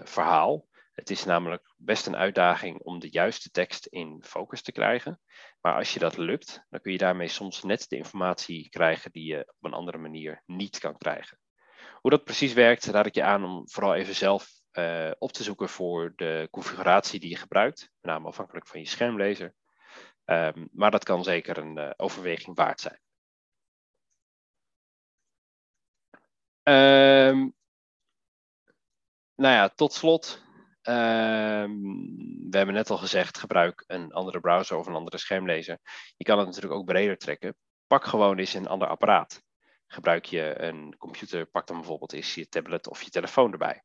verhaal. 0.03 0.67
Het 0.95 1.09
is 1.09 1.25
namelijk 1.25 1.73
best 1.77 2.05
een 2.05 2.15
uitdaging 2.15 2.79
om 2.79 2.99
de 2.99 3.09
juiste 3.11 3.49
tekst 3.49 3.85
in 3.85 4.23
focus 4.25 4.61
te 4.61 4.71
krijgen. 4.71 5.21
Maar 5.61 5.75
als 5.75 5.93
je 5.93 5.99
dat 5.99 6.17
lukt, 6.17 6.65
dan 6.69 6.81
kun 6.81 6.91
je 6.91 6.97
daarmee 6.97 7.27
soms 7.27 7.63
net 7.63 7.89
de 7.89 7.95
informatie 7.95 8.69
krijgen 8.69 9.11
die 9.11 9.25
je 9.25 9.53
op 9.57 9.65
een 9.65 9.73
andere 9.73 9.97
manier 9.97 10.41
niet 10.45 10.79
kan 10.79 10.97
krijgen. 10.97 11.39
Hoe 12.01 12.11
dat 12.11 12.23
precies 12.23 12.53
werkt, 12.53 12.85
raad 12.85 13.05
ik 13.05 13.15
je 13.15 13.23
aan 13.23 13.43
om 13.43 13.69
vooral 13.69 13.95
even 13.95 14.15
zelf 14.15 14.49
uh, 14.71 15.11
op 15.17 15.31
te 15.31 15.43
zoeken 15.43 15.69
voor 15.69 16.13
de 16.15 16.47
configuratie 16.51 17.19
die 17.19 17.29
je 17.29 17.35
gebruikt, 17.35 17.79
met 17.79 18.11
name 18.11 18.27
afhankelijk 18.27 18.67
van 18.67 18.79
je 18.79 18.87
schermlezer. 18.87 19.53
Um, 20.25 20.69
maar 20.71 20.91
dat 20.91 21.03
kan 21.03 21.23
zeker 21.23 21.57
een 21.57 21.77
uh, 21.77 21.91
overweging 21.95 22.55
waard 22.55 22.81
zijn. 22.81 22.99
Um, 26.63 27.55
nou 29.35 29.53
ja, 29.53 29.69
tot 29.69 29.93
slot. 29.93 30.44
Um, 30.87 32.49
we 32.49 32.57
hebben 32.57 32.75
net 32.75 32.89
al 32.89 32.97
gezegd, 32.97 33.37
gebruik 33.37 33.83
een 33.87 34.11
andere 34.11 34.39
browser 34.39 34.77
of 34.77 34.87
een 34.87 34.95
andere 34.95 35.17
schermlezer. 35.17 35.79
Je 36.17 36.23
kan 36.23 36.37
het 36.37 36.47
natuurlijk 36.47 36.73
ook 36.73 36.85
breder 36.85 37.17
trekken. 37.17 37.55
Pak 37.87 38.05
gewoon 38.05 38.37
eens 38.37 38.53
een 38.53 38.67
ander 38.67 38.87
apparaat. 38.87 39.43
Gebruik 39.87 40.25
je 40.25 40.61
een 40.61 40.97
computer, 40.97 41.45
pak 41.45 41.67
dan 41.67 41.77
bijvoorbeeld 41.77 42.13
eens 42.13 42.35
je 42.35 42.47
tablet 42.47 42.87
of 42.87 43.01
je 43.01 43.09
telefoon 43.09 43.51
erbij. 43.51 43.83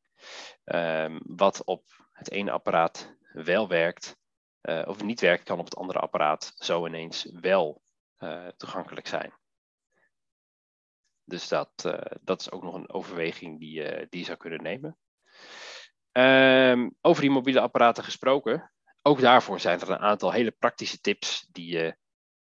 Um, 0.64 1.20
wat 1.22 1.64
op 1.64 1.84
het 2.12 2.30
ene 2.30 2.50
apparaat 2.50 3.16
wel 3.32 3.68
werkt, 3.68 4.16
uh, 4.62 4.82
of 4.86 5.02
niet 5.02 5.20
werkt, 5.20 5.44
kan 5.44 5.58
op 5.58 5.64
het 5.64 5.76
andere 5.76 5.98
apparaat 5.98 6.52
zo 6.54 6.86
ineens 6.86 7.30
wel 7.40 7.82
uh, 8.18 8.48
toegankelijk 8.56 9.06
zijn. 9.06 9.32
Dus 11.24 11.48
dat, 11.48 11.84
uh, 11.86 12.00
dat 12.20 12.40
is 12.40 12.50
ook 12.50 12.62
nog 12.62 12.74
een 12.74 12.90
overweging 12.90 13.60
die, 13.60 14.08
die 14.08 14.20
je 14.20 14.24
zou 14.24 14.38
kunnen 14.38 14.62
nemen. 14.62 14.98
Um, 16.12 16.96
over 17.00 17.22
die 17.22 17.30
mobiele 17.30 17.60
apparaten 17.60 18.04
gesproken, 18.04 18.72
ook 19.02 19.20
daarvoor 19.20 19.60
zijn 19.60 19.80
er 19.80 19.90
een 19.90 19.98
aantal 19.98 20.32
hele 20.32 20.50
praktische 20.50 21.00
tips 21.00 21.46
die 21.50 21.72
je 21.72 21.96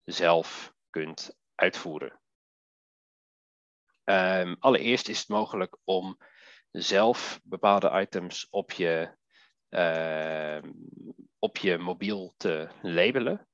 zelf 0.03 0.73
kunt 0.89 1.37
uitvoeren. 1.55 2.19
Um, 4.03 4.55
allereerst 4.59 5.09
is 5.09 5.19
het 5.19 5.27
mogelijk 5.27 5.77
om 5.83 6.17
zelf 6.71 7.39
bepaalde 7.43 7.99
items 8.01 8.47
op 8.49 8.71
je, 8.71 9.15
uh, 9.69 10.71
op 11.39 11.57
je 11.57 11.77
mobiel 11.77 12.33
te 12.37 12.69
labelen. 12.81 13.47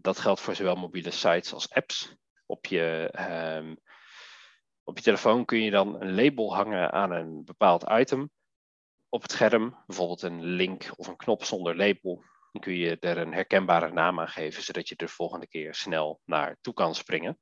Dat 0.00 0.18
geldt 0.18 0.40
voor 0.40 0.54
zowel 0.54 0.76
mobiele 0.76 1.10
sites 1.10 1.52
als 1.52 1.70
apps. 1.70 2.14
Op 2.46 2.66
je, 2.66 3.10
op 4.82 4.96
je 4.96 5.02
telefoon 5.02 5.44
kun 5.44 5.62
je 5.62 5.70
dan 5.70 6.00
een 6.00 6.14
label 6.14 6.54
hangen 6.54 6.92
aan 6.92 7.10
een 7.10 7.44
bepaald 7.44 7.84
item 7.88 8.30
op 9.10 9.22
het 9.22 9.32
scherm. 9.32 9.82
Bijvoorbeeld 9.86 10.22
een 10.22 10.44
link 10.44 10.90
of 10.96 11.06
een 11.06 11.16
knop 11.16 11.44
zonder 11.44 11.76
label. 11.76 12.24
Dan 12.52 12.62
kun 12.62 12.74
je 12.74 12.98
er 12.98 13.18
een 13.18 13.32
herkenbare 13.32 13.92
naam 13.92 14.20
aan 14.20 14.28
geven, 14.28 14.62
zodat 14.62 14.88
je 14.88 14.96
er 14.96 15.06
de 15.06 15.12
volgende 15.12 15.48
keer 15.48 15.74
snel 15.74 16.20
naar 16.24 16.56
toe 16.60 16.74
kan 16.74 16.94
springen. 16.94 17.38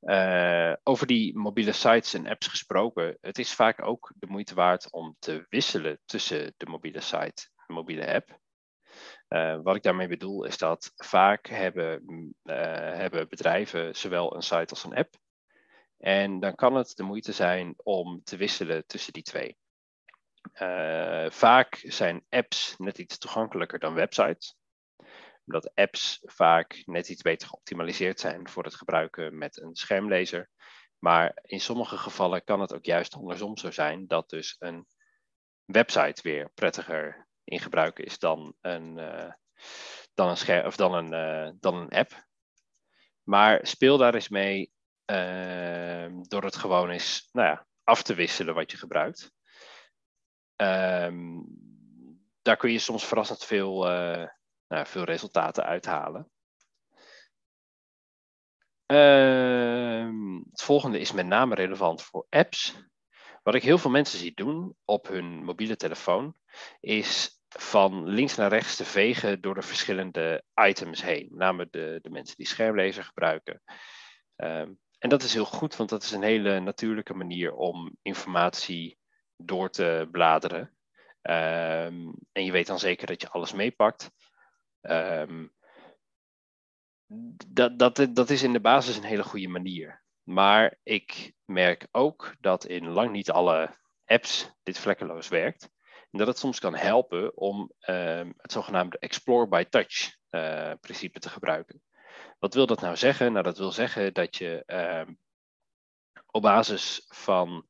Uh, 0.00 0.72
over 0.82 1.06
die 1.06 1.38
mobiele 1.38 1.72
sites 1.72 2.14
en 2.14 2.26
apps 2.26 2.46
gesproken, 2.46 3.18
het 3.20 3.38
is 3.38 3.54
vaak 3.54 3.82
ook 3.82 4.12
de 4.16 4.26
moeite 4.26 4.54
waard 4.54 4.92
om 4.92 5.16
te 5.18 5.46
wisselen 5.48 6.00
tussen 6.04 6.54
de 6.56 6.66
mobiele 6.66 7.00
site 7.00 7.48
en 7.56 7.64
de 7.66 7.72
mobiele 7.72 8.14
app. 8.14 8.38
Uh, 9.28 9.60
wat 9.62 9.76
ik 9.76 9.82
daarmee 9.82 10.08
bedoel 10.08 10.44
is 10.44 10.58
dat 10.58 10.92
vaak 10.96 11.46
hebben, 11.46 12.02
uh, 12.44 12.54
hebben 12.94 13.28
bedrijven 13.28 13.96
zowel 13.96 14.34
een 14.34 14.42
site 14.42 14.70
als 14.70 14.84
een 14.84 14.94
app. 14.94 15.14
En 15.98 16.40
dan 16.40 16.54
kan 16.54 16.74
het 16.74 16.96
de 16.96 17.02
moeite 17.02 17.32
zijn 17.32 17.74
om 17.76 18.22
te 18.24 18.36
wisselen 18.36 18.86
tussen 18.86 19.12
die 19.12 19.22
twee. 19.22 19.56
Vaak 21.30 21.82
zijn 21.82 22.24
apps 22.28 22.74
net 22.78 22.98
iets 22.98 23.18
toegankelijker 23.18 23.78
dan 23.78 23.94
websites 23.94 24.56
omdat 25.48 25.74
apps 25.74 26.18
vaak 26.22 26.82
net 26.84 27.08
iets 27.08 27.22
beter 27.22 27.48
geoptimaliseerd 27.48 28.20
zijn 28.20 28.48
voor 28.48 28.64
het 28.64 28.74
gebruiken 28.74 29.38
met 29.38 29.60
een 29.60 29.74
schermlezer. 29.74 30.50
Maar 30.98 31.38
in 31.42 31.60
sommige 31.60 31.96
gevallen 31.96 32.44
kan 32.44 32.60
het 32.60 32.74
ook 32.74 32.84
juist 32.84 33.14
andersom 33.14 33.56
zo 33.56 33.70
zijn 33.70 34.06
dat 34.06 34.28
dus 34.30 34.56
een 34.58 34.86
website 35.64 36.22
weer 36.22 36.50
prettiger 36.54 37.28
in 37.44 37.60
gebruik 37.60 37.98
is 37.98 38.18
dan 38.18 38.54
een, 38.60 38.98
uh, 38.98 39.32
dan 40.14 40.36
een, 40.46 40.66
of 40.66 40.76
dan 40.76 40.94
een, 40.94 41.12
uh, 41.12 41.52
dan 41.60 41.74
een 41.74 41.90
app. 41.90 42.26
Maar 43.22 43.66
speel 43.66 43.98
daar 43.98 44.14
eens 44.14 44.28
mee 44.28 44.72
uh, 45.10 46.06
door 46.22 46.44
het 46.44 46.56
gewoon 46.56 46.90
eens 46.90 47.28
nou 47.32 47.48
ja, 47.48 47.66
af 47.84 48.02
te 48.02 48.14
wisselen 48.14 48.54
wat 48.54 48.70
je 48.70 48.76
gebruikt. 48.76 49.32
Um, 50.62 51.46
daar 52.42 52.56
kun 52.56 52.72
je 52.72 52.78
soms 52.78 53.04
verrassend 53.04 53.44
veel 53.44 53.84
nou, 54.68 54.86
veel 54.86 55.04
resultaten 55.04 55.64
uithalen. 55.64 56.30
Uh, 58.92 60.08
het 60.50 60.62
volgende 60.62 60.98
is 60.98 61.12
met 61.12 61.26
name 61.26 61.54
relevant 61.54 62.02
voor 62.02 62.26
apps. 62.30 62.86
Wat 63.42 63.54
ik 63.54 63.62
heel 63.62 63.78
veel 63.78 63.90
mensen 63.90 64.18
zie 64.18 64.34
doen 64.34 64.76
op 64.84 65.08
hun 65.08 65.44
mobiele 65.44 65.76
telefoon, 65.76 66.34
is 66.80 67.40
van 67.48 68.06
links 68.06 68.36
naar 68.36 68.50
rechts 68.50 68.76
te 68.76 68.84
vegen 68.84 69.40
door 69.40 69.54
de 69.54 69.62
verschillende 69.62 70.44
items 70.54 71.02
heen. 71.02 71.26
Met 71.30 71.38
name 71.38 71.68
de, 71.70 71.98
de 72.02 72.10
mensen 72.10 72.36
die 72.36 72.46
schermlezer 72.46 73.04
gebruiken. 73.04 73.62
Um, 74.36 74.78
en 74.98 75.08
dat 75.08 75.22
is 75.22 75.34
heel 75.34 75.44
goed, 75.44 75.76
want 75.76 75.90
dat 75.90 76.02
is 76.02 76.10
een 76.10 76.22
hele 76.22 76.60
natuurlijke 76.60 77.14
manier 77.14 77.54
om 77.54 77.96
informatie 78.02 78.98
door 79.38 79.70
te 79.70 80.08
bladeren. 80.10 80.60
Um, 81.22 82.14
en 82.32 82.44
je 82.44 82.52
weet 82.52 82.66
dan 82.66 82.78
zeker 82.78 83.06
dat 83.06 83.20
je 83.22 83.28
alles 83.28 83.52
meepakt. 83.52 84.10
Um, 84.80 85.52
dat, 87.46 87.78
dat, 87.78 88.08
dat 88.10 88.30
is 88.30 88.42
in 88.42 88.52
de 88.52 88.60
basis 88.60 88.96
een 88.96 89.02
hele 89.02 89.24
goede 89.24 89.48
manier. 89.48 90.02
Maar 90.22 90.78
ik 90.82 91.32
merk 91.44 91.88
ook 91.90 92.34
dat 92.40 92.64
in 92.64 92.88
lang 92.88 93.10
niet 93.10 93.30
alle 93.30 93.76
apps 94.04 94.50
dit 94.62 94.78
vlekkeloos 94.78 95.28
werkt. 95.28 95.70
En 96.10 96.18
dat 96.18 96.26
het 96.26 96.38
soms 96.38 96.58
kan 96.58 96.74
helpen 96.74 97.36
om 97.36 97.72
um, 97.86 98.34
het 98.36 98.52
zogenaamde 98.52 98.98
Explore 98.98 99.48
by 99.48 99.64
Touch 99.64 100.16
uh, 100.30 100.72
principe 100.80 101.18
te 101.18 101.28
gebruiken. 101.28 101.82
Wat 102.38 102.54
wil 102.54 102.66
dat 102.66 102.80
nou 102.80 102.96
zeggen? 102.96 103.32
Nou, 103.32 103.44
dat 103.44 103.58
wil 103.58 103.72
zeggen 103.72 104.14
dat 104.14 104.36
je 104.36 104.64
op 106.26 106.42
basis 106.42 107.04
van 107.08 107.68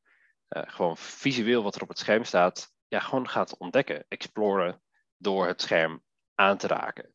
gewoon 0.48 0.96
visueel 0.96 1.62
wat 1.62 1.74
er 1.74 1.82
op 1.82 1.88
het 1.88 1.98
scherm 1.98 2.24
staat, 2.24 2.72
ja, 2.88 3.00
gewoon 3.00 3.28
gaat 3.28 3.56
ontdekken, 3.56 4.04
exploren 4.08 4.82
door 5.16 5.46
het 5.46 5.62
scherm 5.62 6.02
aan 6.34 6.56
te 6.56 6.66
raken. 6.66 7.14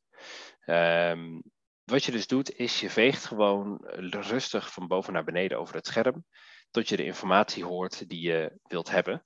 Um, 0.65 1.43
wat 1.83 2.03
je 2.03 2.11
dus 2.11 2.27
doet, 2.27 2.55
is 2.55 2.79
je 2.79 2.89
veegt 2.89 3.25
gewoon 3.25 3.77
rustig 4.09 4.73
van 4.73 4.87
boven 4.87 5.13
naar 5.13 5.23
beneden 5.23 5.59
over 5.59 5.75
het 5.75 5.87
scherm, 5.87 6.25
tot 6.71 6.89
je 6.89 6.95
de 6.95 7.05
informatie 7.05 7.65
hoort 7.65 8.09
die 8.09 8.21
je 8.21 8.59
wilt 8.63 8.89
hebben. 8.89 9.25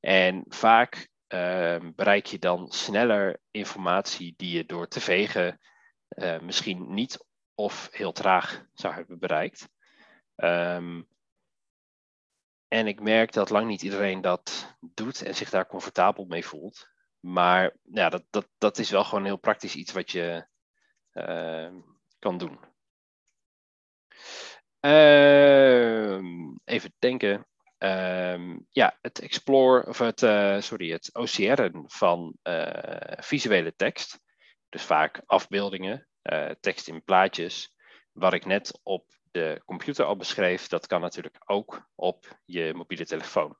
En 0.00 0.44
vaak 0.48 1.08
um, 1.28 1.92
bereik 1.94 2.26
je 2.26 2.38
dan 2.38 2.72
sneller 2.72 3.40
informatie 3.50 4.34
die 4.36 4.56
je 4.56 4.66
door 4.66 4.88
te 4.88 5.00
vegen 5.00 5.60
uh, 6.08 6.40
misschien 6.40 6.94
niet 6.94 7.26
of 7.54 7.88
heel 7.90 8.12
traag 8.12 8.64
zou 8.74 8.94
hebben 8.94 9.18
bereikt. 9.18 9.68
Um, 10.36 11.08
en 12.68 12.86
ik 12.86 13.00
merk 13.00 13.32
dat 13.32 13.50
lang 13.50 13.66
niet 13.66 13.82
iedereen 13.82 14.20
dat 14.20 14.76
doet 14.80 15.22
en 15.22 15.34
zich 15.34 15.50
daar 15.50 15.66
comfortabel 15.66 16.24
mee 16.24 16.46
voelt. 16.46 16.88
Maar 17.20 17.76
ja, 17.82 18.08
dat, 18.08 18.24
dat, 18.30 18.48
dat 18.58 18.78
is 18.78 18.90
wel 18.90 19.04
gewoon 19.04 19.24
heel 19.24 19.36
praktisch 19.36 19.74
iets 19.74 19.92
wat 19.92 20.10
je 20.10 20.46
uh, 21.12 21.72
kan 22.18 22.38
doen. 22.38 22.58
Uh, 24.80 26.18
even 26.64 26.94
denken. 26.98 27.46
Uh, 27.78 28.56
ja, 28.70 28.98
het 29.00 29.20
explore 29.20 29.86
of 29.86 29.98
het, 29.98 30.22
uh, 30.22 30.60
sorry, 30.60 30.90
het 30.90 31.10
OCR'en 31.14 31.84
van 31.86 32.36
eh, 32.42 33.18
visuele 33.18 33.74
tekst. 33.74 34.20
Dus 34.68 34.82
vaak 34.82 35.22
afbeeldingen, 35.26 36.08
eh, 36.22 36.50
tekst 36.60 36.88
in 36.88 37.04
plaatjes. 37.04 37.74
Wat 38.12 38.32
ik 38.32 38.44
net 38.44 38.80
op 38.82 39.17
de 39.38 39.62
computer 39.64 40.04
al 40.04 40.16
beschreef, 40.16 40.66
dat 40.66 40.86
kan 40.86 41.00
natuurlijk 41.00 41.38
ook 41.44 41.88
op 41.94 42.38
je 42.44 42.74
mobiele 42.74 43.06
telefoon. 43.06 43.56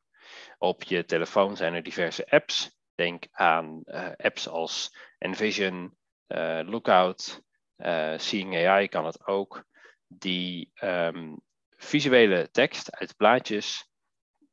Op 0.58 0.82
je 0.82 1.04
telefoon 1.04 1.56
zijn 1.56 1.74
er 1.74 1.82
diverse 1.82 2.30
apps 2.30 2.78
Denk 2.98 3.26
aan 3.30 3.82
uh, 3.84 4.10
apps 4.16 4.48
als 4.48 4.96
Envision, 5.18 5.96
uh, 6.28 6.60
Lookout, 6.64 7.42
uh, 7.76 8.18
Seeing 8.18 8.66
AI 8.66 8.88
kan 8.88 9.06
het 9.06 9.26
ook. 9.26 9.64
die 10.06 10.70
ehm, 10.74 11.34
visuele 11.76 12.50
tekst 12.50 12.92
uit 12.92 13.16
plaatjes 13.16 13.90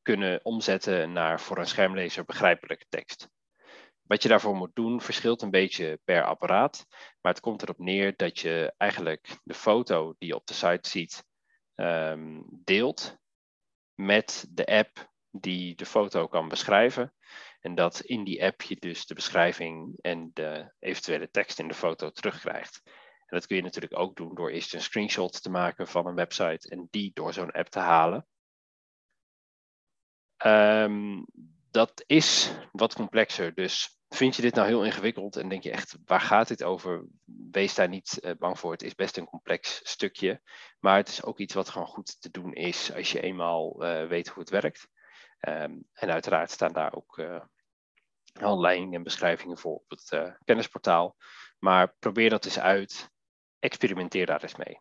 kunnen 0.02 0.40
omzetten 0.44 1.12
naar 1.12 1.40
voor 1.42 1.58
een 1.58 1.68
schermlezer 1.68 2.26
begrijpelijke 2.26 2.86
tekst. 2.90 3.30
Wat 4.08 4.24
je 4.24 4.30
daarvoor 4.30 4.56
moet 4.56 4.76
doen 4.76 5.02
verschilt 5.02 5.42
een 5.42 5.52
beetje 5.52 6.00
per 6.04 6.24
apparaat, 6.24 6.86
maar 7.22 7.32
het 7.32 7.42
komt 7.42 7.62
erop 7.62 7.80
neer 7.80 8.14
dat 8.16 8.40
je 8.40 8.74
eigenlijk 8.78 9.40
de 9.44 9.54
foto 9.54 10.16
die 10.18 10.30
je 10.30 10.36
op 10.36 10.48
de 10.48 10.54
site 10.54 10.90
ziet 10.90 11.26
ehm, 11.76 12.42
deelt 12.50 13.18
met 13.96 14.46
de 14.50 14.66
app 14.66 15.14
die 15.32 15.76
de 15.76 15.86
foto 15.86 16.28
kan 16.28 16.48
beschrijven. 16.48 17.14
En 17.60 17.76
dat 17.76 18.00
in 18.00 18.24
die 18.24 18.44
app 18.44 18.62
je 18.62 18.76
dus 18.76 19.06
de 19.06 19.14
beschrijving 19.14 19.98
en 20.02 20.32
de 20.34 20.74
eventuele 20.80 21.30
tekst 21.30 21.60
in 21.60 21.68
de 21.68 21.74
foto 21.74 22.10
terugkrijgt. 22.10 22.82
En 23.26 23.38
dat 23.38 23.48
kun 23.48 23.56
je 23.56 23.62
natuurlijk 23.62 24.00
ook 24.00 24.16
doen 24.16 24.36
door 24.36 24.50
eerst 24.50 24.74
een 24.74 24.82
screenshot 24.82 25.42
te 25.42 25.50
maken 25.50 25.88
van 25.88 26.08
een 26.08 26.16
website 26.16 26.70
en 26.70 26.88
die 26.90 27.12
door 27.14 27.34
zo'n 27.34 27.52
app 27.52 27.68
te 27.68 27.80
halen. 27.80 28.28
Ehm, 30.38 31.24
dat 31.72 32.04
is 32.06 32.52
wat 32.72 32.94
complexer. 32.94 33.54
Dus 33.54 33.95
vind 34.10 34.36
je 34.36 34.42
dit 34.42 34.56
nou 34.56 34.68
heel 34.68 34.86
ingewikkeld 34.86 35.36
en 35.36 35.50
denk 35.50 35.64
je 35.64 35.72
echt, 35.72 35.98
waar 36.06 36.22
gaat 36.22 36.48
dit 36.48 36.64
over? 36.64 37.06
Wees 37.52 37.76
daar 37.76 37.90
niet 37.90 38.18
uh, 38.22 38.32
bang 38.38 38.60
voor. 38.60 38.72
Het 38.72 38.84
is 38.84 38.96
best 38.96 39.18
een 39.18 39.26
complex 39.26 39.80
stukje. 39.84 40.42
Maar 40.80 40.98
het 40.98 41.08
is 41.08 41.24
ook 41.24 41.40
iets 41.40 41.54
wat 41.54 41.70
gewoon 41.70 41.88
goed 41.88 42.22
te 42.22 42.32
doen 42.32 42.54
is 42.54 42.94
als 42.94 43.12
je 43.12 43.22
eenmaal 43.22 43.84
uh, 43.84 44.08
weet 44.08 44.28
hoe 44.28 44.40
het 44.40 44.50
werkt. 44.50 44.88
Um, 45.48 45.88
en 45.94 46.12
uiteraard 46.12 46.52
staan 46.52 46.74
daar 46.74 46.96
ook 46.96 47.18
uh, 47.18 47.42
handleidingen 48.40 48.94
en 48.94 49.04
beschrijvingen 49.04 49.58
voor 49.58 49.74
op 49.74 49.90
het 49.90 50.36
kennisportaal. 50.44 51.16
Maar 51.60 51.96
probeer 52.00 52.30
dat 52.30 52.46
eens 52.46 52.60
uit. 52.60 53.10
Experimenteer 53.60 54.26
daar 54.26 54.44
eens 54.44 54.56
mee. 54.56 54.80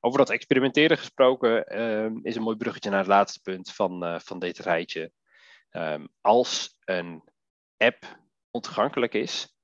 Over 0.00 0.18
dat 0.18 0.30
experimenteren 0.30 0.98
gesproken 0.98 1.80
um, 1.82 2.20
is 2.22 2.36
een 2.36 2.42
mooi 2.42 2.56
bruggetje 2.56 2.90
naar 2.90 2.98
het 2.98 3.08
laatste 3.08 3.40
punt 3.40 3.72
van, 3.72 4.20
van 4.20 4.38
dit 4.38 4.58
rijtje. 4.58 5.12
Um, 5.70 6.08
als 6.20 6.76
een 6.84 7.22
app 7.76 8.18
ontoegankelijk 8.50 9.14
is, 9.14 9.56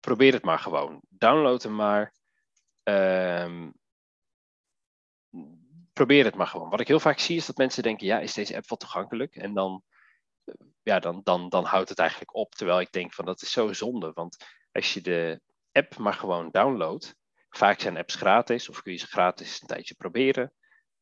probeer 0.00 0.32
het 0.32 0.44
maar 0.44 0.58
gewoon. 0.58 1.00
Download 1.08 1.62
hem 1.62 1.74
maar. 1.74 2.14
Um, 2.82 3.72
probeer 5.92 6.24
het 6.24 6.34
maar 6.34 6.46
gewoon. 6.46 6.70
Wat 6.70 6.80
ik 6.80 6.88
heel 6.88 7.00
vaak 7.00 7.18
zie 7.18 7.36
is 7.36 7.46
dat 7.46 7.56
mensen 7.56 7.82
denken, 7.82 8.06
ja, 8.06 8.20
is 8.20 8.34
deze 8.34 8.56
app 8.56 8.68
wel 8.68 8.78
toegankelijk? 8.78 9.36
En 9.36 9.54
dan, 9.54 9.82
ja, 10.82 10.98
dan, 10.98 11.20
dan, 11.24 11.48
dan 11.48 11.64
houdt 11.64 11.88
het 11.88 11.98
eigenlijk 11.98 12.34
op. 12.34 12.54
Terwijl 12.54 12.80
ik 12.80 12.92
denk 12.92 13.14
van, 13.14 13.24
dat 13.24 13.42
is 13.42 13.50
zo 13.50 13.72
zonde. 13.72 14.12
Want 14.12 14.36
als 14.72 14.94
je 14.94 15.00
de 15.00 15.40
app 15.72 15.98
maar 15.98 16.14
gewoon 16.14 16.50
downloadt, 16.50 17.14
vaak 17.48 17.80
zijn 17.80 17.96
apps 17.96 18.14
gratis, 18.14 18.68
of 18.68 18.82
kun 18.82 18.92
je 18.92 18.98
ze 18.98 19.06
gratis 19.06 19.60
een 19.60 19.66
tijdje 19.66 19.94
proberen. 19.94 20.52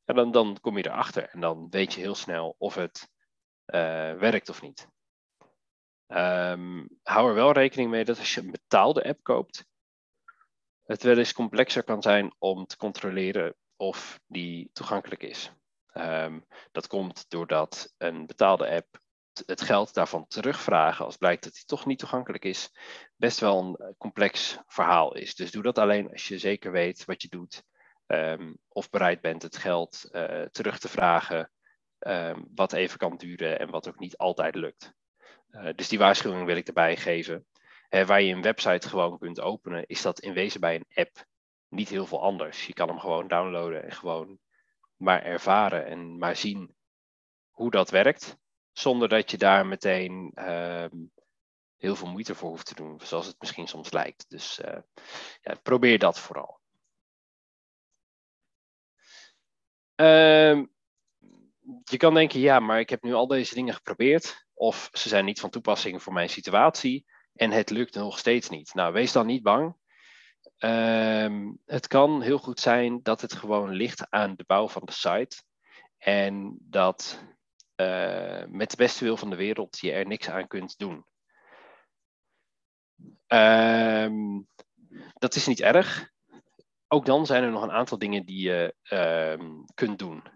En 0.04 0.14
dan, 0.14 0.30
dan 0.30 0.58
kom 0.60 0.76
je 0.76 0.86
erachter 0.86 1.28
en 1.28 1.40
dan 1.40 1.66
weet 1.70 1.94
je 1.94 2.00
heel 2.00 2.14
snel 2.14 2.54
of 2.58 2.74
het 2.74 3.08
uh, 3.66 3.80
werkt 4.14 4.48
of 4.48 4.62
niet. 4.62 4.88
Um, 6.08 6.88
hou 7.02 7.28
er 7.28 7.34
wel 7.34 7.52
rekening 7.52 7.90
mee 7.90 8.04
dat 8.04 8.18
als 8.18 8.34
je 8.34 8.40
een 8.40 8.50
betaalde 8.50 9.04
app 9.04 9.22
koopt, 9.22 9.66
het 10.84 11.02
wel 11.02 11.18
eens 11.18 11.32
complexer 11.32 11.82
kan 11.82 12.02
zijn 12.02 12.34
om 12.38 12.66
te 12.66 12.76
controleren 12.76 13.54
of 13.76 14.20
die 14.26 14.70
toegankelijk 14.72 15.22
is. 15.22 15.52
Um, 15.94 16.46
dat 16.72 16.86
komt 16.86 17.24
doordat 17.28 17.94
een 17.98 18.26
betaalde 18.26 18.68
app 18.70 19.00
het 19.46 19.60
geld 19.60 19.94
daarvan 19.94 20.26
terugvragen 20.26 21.04
als 21.04 21.16
blijkt 21.16 21.44
dat 21.44 21.52
die 21.52 21.64
toch 21.64 21.86
niet 21.86 21.98
toegankelijk 21.98 22.44
is, 22.44 22.70
best 23.16 23.40
wel 23.40 23.58
een 23.58 23.74
eh, 23.74 23.94
complex 23.98 24.58
verhaal 24.66 25.14
is. 25.14 25.34
Dus 25.34 25.50
doe 25.50 25.62
dat 25.62 25.78
alleen 25.78 26.10
als 26.10 26.28
je 26.28 26.38
zeker 26.38 26.72
weet 26.72 27.04
wat 27.04 27.22
je 27.22 27.28
doet 27.28 27.62
um, 28.06 28.58
of 28.68 28.90
bereid 28.90 29.20
bent 29.20 29.42
het 29.42 29.56
geld 29.56 30.08
uh, 30.12 30.42
terug 30.42 30.78
te 30.78 30.88
vragen, 30.88 31.50
wat 32.54 32.72
even 32.72 32.98
kan 32.98 33.16
duren 33.16 33.58
en 33.58 33.70
wat 33.70 33.88
ook 33.88 33.98
niet 33.98 34.16
altijd 34.16 34.54
lukt. 34.54 34.94
Uh, 35.56 35.68
dus 35.74 35.88
die 35.88 35.98
waarschuwing 35.98 36.46
wil 36.46 36.56
ik 36.56 36.66
erbij 36.66 36.96
geven. 36.96 37.46
Uh, 37.90 38.06
waar 38.06 38.22
je 38.22 38.34
een 38.34 38.42
website 38.42 38.88
gewoon 38.88 39.18
kunt 39.18 39.40
openen, 39.40 39.86
is 39.86 40.02
dat 40.02 40.20
in 40.20 40.32
wezen 40.32 40.60
bij 40.60 40.74
een 40.74 40.86
app 40.94 41.24
niet 41.68 41.88
heel 41.88 42.06
veel 42.06 42.22
anders. 42.22 42.66
Je 42.66 42.72
kan 42.72 42.88
hem 42.88 42.98
gewoon 42.98 43.28
downloaden 43.28 43.84
en 43.84 43.92
gewoon 43.92 44.38
maar 44.96 45.22
ervaren 45.22 45.86
en 45.86 46.18
maar 46.18 46.36
zien 46.36 46.74
hoe 47.50 47.70
dat 47.70 47.90
werkt. 47.90 48.36
Zonder 48.72 49.08
dat 49.08 49.30
je 49.30 49.38
daar 49.38 49.66
meteen 49.66 50.32
uh, 50.34 50.86
heel 51.76 51.96
veel 51.96 52.08
moeite 52.08 52.34
voor 52.34 52.48
hoeft 52.48 52.66
te 52.66 52.74
doen, 52.74 53.00
zoals 53.00 53.26
het 53.26 53.40
misschien 53.40 53.66
soms 53.66 53.92
lijkt. 53.92 54.24
Dus 54.28 54.60
uh, 54.64 54.78
ja, 55.40 55.54
probeer 55.62 55.98
dat 55.98 56.18
vooral. 56.18 56.60
Uh, 59.96 60.64
je 61.84 61.96
kan 61.96 62.14
denken, 62.14 62.40
ja, 62.40 62.60
maar 62.60 62.80
ik 62.80 62.90
heb 62.90 63.02
nu 63.02 63.12
al 63.12 63.26
deze 63.26 63.54
dingen 63.54 63.74
geprobeerd. 63.74 64.45
Of 64.58 64.88
ze 64.92 65.08
zijn 65.08 65.24
niet 65.24 65.40
van 65.40 65.50
toepassing 65.50 66.02
voor 66.02 66.12
mijn 66.12 66.28
situatie. 66.28 67.06
En 67.34 67.50
het 67.50 67.70
lukt 67.70 67.94
nog 67.94 68.18
steeds 68.18 68.48
niet. 68.48 68.74
Nou, 68.74 68.92
wees 68.92 69.12
dan 69.12 69.26
niet 69.26 69.42
bang. 69.42 69.76
Um, 70.58 71.58
het 71.64 71.86
kan 71.86 72.22
heel 72.22 72.38
goed 72.38 72.60
zijn 72.60 73.02
dat 73.02 73.20
het 73.20 73.32
gewoon 73.32 73.70
ligt 73.70 74.10
aan 74.10 74.34
de 74.36 74.44
bouw 74.46 74.68
van 74.68 74.82
de 74.84 74.92
site. 74.92 75.42
En 75.98 76.56
dat 76.60 77.24
uh, 77.76 78.44
met 78.48 78.70
de 78.70 78.76
beste 78.76 79.04
wil 79.04 79.16
van 79.16 79.30
de 79.30 79.36
wereld 79.36 79.78
je 79.78 79.92
er 79.92 80.06
niks 80.06 80.28
aan 80.28 80.46
kunt 80.46 80.78
doen. 80.78 81.04
Um, 83.26 84.48
dat 85.14 85.34
is 85.34 85.46
niet 85.46 85.60
erg. 85.60 86.10
Ook 86.88 87.06
dan 87.06 87.26
zijn 87.26 87.42
er 87.42 87.50
nog 87.50 87.62
een 87.62 87.70
aantal 87.70 87.98
dingen 87.98 88.26
die 88.26 88.40
je 88.40 88.74
um, 88.90 89.64
kunt 89.74 89.98
doen. 89.98 90.35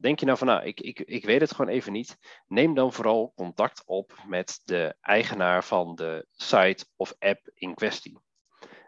Denk 0.00 0.20
je 0.20 0.26
nou 0.26 0.38
van, 0.38 0.46
nou, 0.46 0.64
ik, 0.64 0.80
ik, 0.80 1.00
ik 1.00 1.24
weet 1.24 1.40
het 1.40 1.54
gewoon 1.54 1.70
even 1.70 1.92
niet. 1.92 2.16
Neem 2.46 2.74
dan 2.74 2.92
vooral 2.92 3.32
contact 3.36 3.82
op 3.86 4.18
met 4.26 4.60
de 4.64 4.96
eigenaar 5.00 5.64
van 5.64 5.94
de 5.94 6.26
site 6.32 6.86
of 6.96 7.14
app 7.18 7.50
in 7.54 7.74
kwestie. 7.74 8.18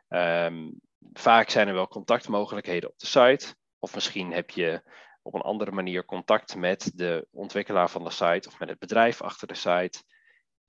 Um, 0.09 0.81
vaak 1.13 1.51
zijn 1.51 1.69
er 1.69 1.75
wel 1.75 1.89
contactmogelijkheden 1.89 2.91
op 2.91 2.99
de 2.99 3.07
site. 3.07 3.55
Of 3.79 3.95
misschien 3.95 4.33
heb 4.33 4.51
je 4.51 4.83
op 5.23 5.35
een 5.35 5.41
andere 5.41 5.71
manier 5.71 6.05
contact 6.05 6.57
met 6.57 6.91
de 6.95 7.27
ontwikkelaar 7.31 7.91
van 7.91 8.05
de 8.05 8.11
site 8.11 8.49
of 8.49 8.59
met 8.59 8.69
het 8.69 8.79
bedrijf 8.79 9.23
achter 9.23 9.49
de 9.49 9.55
site. 9.55 10.03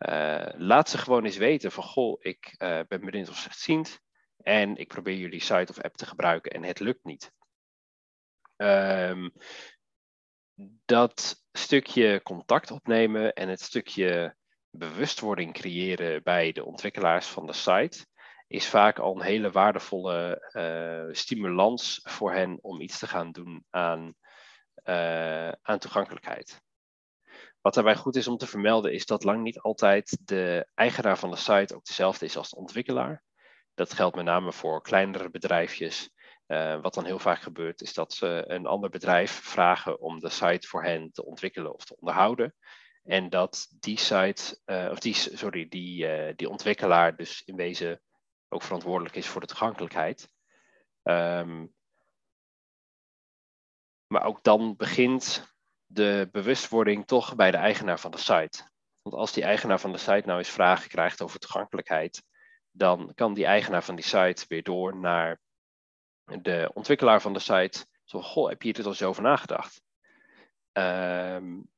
Uh, 0.09 0.47
laat 0.53 0.89
ze 0.89 0.97
gewoon 0.97 1.25
eens 1.25 1.37
weten 1.37 1.71
van, 1.71 1.83
goh, 1.83 2.17
ik 2.19 2.55
uh, 2.57 2.79
ben 2.87 3.05
benieuwd 3.05 3.29
of 3.29 3.37
slechtziend 3.37 3.99
en 4.37 4.77
ik 4.77 4.87
probeer 4.87 5.15
jullie 5.15 5.41
site 5.41 5.71
of 5.71 5.81
app 5.81 5.95
te 5.95 6.05
gebruiken 6.05 6.51
en 6.51 6.63
het 6.63 6.79
lukt 6.79 7.03
niet. 7.03 7.31
Um, 8.57 9.33
dat 10.85 11.43
stukje 11.51 12.21
contact 12.23 12.71
opnemen 12.71 13.33
en 13.33 13.49
het 13.49 13.61
stukje 13.61 14.35
bewustwording 14.69 15.53
creëren 15.53 16.23
bij 16.23 16.51
de 16.51 16.65
ontwikkelaars 16.65 17.27
van 17.27 17.45
de 17.45 17.53
site 17.53 18.05
is 18.47 18.67
vaak 18.67 18.99
al 18.99 19.15
een 19.15 19.21
hele 19.21 19.51
waardevolle 19.51 20.49
uh, 20.51 21.13
stimulans 21.13 21.99
voor 22.03 22.33
hen 22.33 22.59
om 22.61 22.81
iets 22.81 22.99
te 22.99 23.07
gaan 23.07 23.31
doen 23.31 23.65
aan, 23.69 24.13
uh, 24.83 25.51
aan 25.51 25.79
toegankelijkheid. 25.79 26.61
Wat 27.61 27.73
daarbij 27.73 27.95
goed 27.95 28.15
is 28.15 28.27
om 28.27 28.37
te 28.37 28.47
vermelden 28.47 28.93
is 28.93 29.05
dat 29.05 29.23
lang 29.23 29.43
niet 29.43 29.59
altijd 29.59 30.17
de 30.27 30.67
eigenaar 30.75 31.17
van 31.17 31.29
de 31.29 31.35
site 31.35 31.75
ook 31.75 31.85
dezelfde 31.85 32.25
is 32.25 32.37
als 32.37 32.49
de 32.49 32.55
ontwikkelaar. 32.55 33.23
Dat 33.73 33.93
geldt 33.93 34.15
met 34.15 34.25
name 34.25 34.53
voor 34.53 34.81
kleinere 34.81 35.29
bedrijfjes 35.29 36.09
uh, 36.51 36.81
wat 36.81 36.93
dan 36.93 37.05
heel 37.05 37.19
vaak 37.19 37.41
gebeurt, 37.41 37.81
is 37.81 37.93
dat 37.93 38.13
ze 38.13 38.43
een 38.47 38.65
ander 38.65 38.89
bedrijf 38.89 39.31
vragen 39.31 39.99
om 39.99 40.19
de 40.19 40.29
site 40.29 40.67
voor 40.67 40.83
hen 40.83 41.11
te 41.11 41.25
ontwikkelen 41.25 41.73
of 41.73 41.85
te 41.85 41.95
onderhouden. 41.99 42.55
En 43.03 43.29
dat 43.29 43.67
die 43.79 43.97
site, 43.97 44.59
uh, 44.65 44.87
of 44.91 44.99
die, 44.99 45.13
sorry, 45.13 45.67
die, 45.69 46.05
uh, 46.07 46.33
die 46.35 46.49
ontwikkelaar 46.49 47.15
dus 47.15 47.43
in 47.45 47.55
wezen 47.55 48.01
ook 48.49 48.61
verantwoordelijk 48.61 49.15
is 49.15 49.27
voor 49.27 49.41
de 49.41 49.47
toegankelijkheid. 49.47 50.29
Um, 51.03 51.73
maar 54.07 54.23
ook 54.23 54.43
dan 54.43 54.75
begint 54.75 55.53
de 55.85 56.29
bewustwording 56.31 57.07
toch 57.07 57.35
bij 57.35 57.51
de 57.51 57.57
eigenaar 57.57 57.99
van 57.99 58.11
de 58.11 58.17
site. 58.17 58.69
Want 59.01 59.15
als 59.15 59.33
die 59.33 59.43
eigenaar 59.43 59.79
van 59.79 59.91
de 59.91 59.97
site 59.97 60.23
nou 60.25 60.37
eens 60.37 60.49
vragen 60.49 60.89
krijgt 60.89 61.21
over 61.21 61.39
toegankelijkheid, 61.39 62.23
dan 62.71 63.11
kan 63.15 63.33
die 63.33 63.45
eigenaar 63.45 63.83
van 63.83 63.95
die 63.95 64.05
site 64.05 64.45
weer 64.47 64.63
door 64.63 64.95
naar 64.95 65.39
de 66.41 66.71
ontwikkelaar 66.73 67.21
van 67.21 67.33
de 67.33 67.39
site. 67.39 67.85
Zo, 68.03 68.21
goh, 68.21 68.49
heb 68.49 68.61
je 68.61 68.71
hier 68.73 68.83
al 68.83 68.89
eens 68.89 69.03
over 69.03 69.23
nagedacht? 69.23 69.81
Um, 70.73 71.69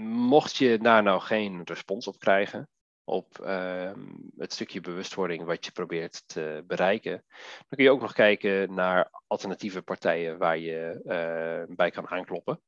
mocht 0.00 0.56
je 0.56 0.78
daar 0.78 1.02
nou 1.02 1.20
geen 1.20 1.60
respons 1.64 2.06
op 2.06 2.18
krijgen, 2.18 2.68
op 3.04 3.38
um, 3.38 4.30
het 4.36 4.52
stukje 4.52 4.80
bewustwording 4.80 5.44
wat 5.44 5.64
je 5.64 5.72
probeert 5.72 6.22
te 6.26 6.64
bereiken, 6.66 7.24
dan 7.38 7.66
kun 7.68 7.84
je 7.84 7.90
ook 7.90 8.00
nog 8.00 8.12
kijken 8.12 8.74
naar 8.74 9.10
alternatieve 9.26 9.82
partijen 9.82 10.38
waar 10.38 10.58
je 10.58 11.00
uh, 11.04 11.76
bij 11.76 11.90
kan 11.90 12.08
aankloppen. 12.08 12.62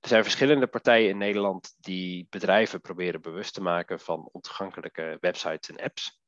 Er 0.00 0.08
zijn 0.08 0.22
verschillende 0.22 0.66
partijen 0.66 1.08
in 1.08 1.18
Nederland 1.18 1.74
die 1.78 2.26
bedrijven 2.30 2.80
proberen 2.80 3.20
bewust 3.20 3.54
te 3.54 3.62
maken 3.62 4.00
van 4.00 4.28
ontoegankelijke 4.32 5.16
websites 5.20 5.68
en 5.68 5.84
apps, 5.84 6.20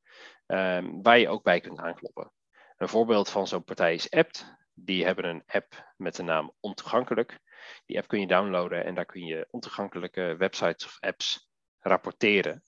waar 1.01 1.19
je 1.19 1.29
ook 1.29 1.43
bij 1.43 1.59
kunt 1.59 1.79
aankloppen. 1.79 2.31
Een 2.77 2.89
voorbeeld 2.89 3.29
van 3.29 3.47
zo'n 3.47 3.63
partij 3.63 3.93
is 3.93 4.11
Apt. 4.11 4.55
Die 4.73 5.05
hebben 5.05 5.25
een 5.25 5.43
app 5.45 5.93
met 5.97 6.15
de 6.15 6.23
naam 6.23 6.53
Ontoegankelijk. 6.59 7.39
Die 7.85 7.97
app 7.97 8.07
kun 8.07 8.19
je 8.19 8.27
downloaden 8.27 8.85
en 8.85 8.95
daar 8.95 9.05
kun 9.05 9.25
je 9.25 9.47
ontoegankelijke 9.51 10.35
websites 10.37 10.85
of 10.85 10.97
apps 10.99 11.49
rapporteren. 11.79 12.63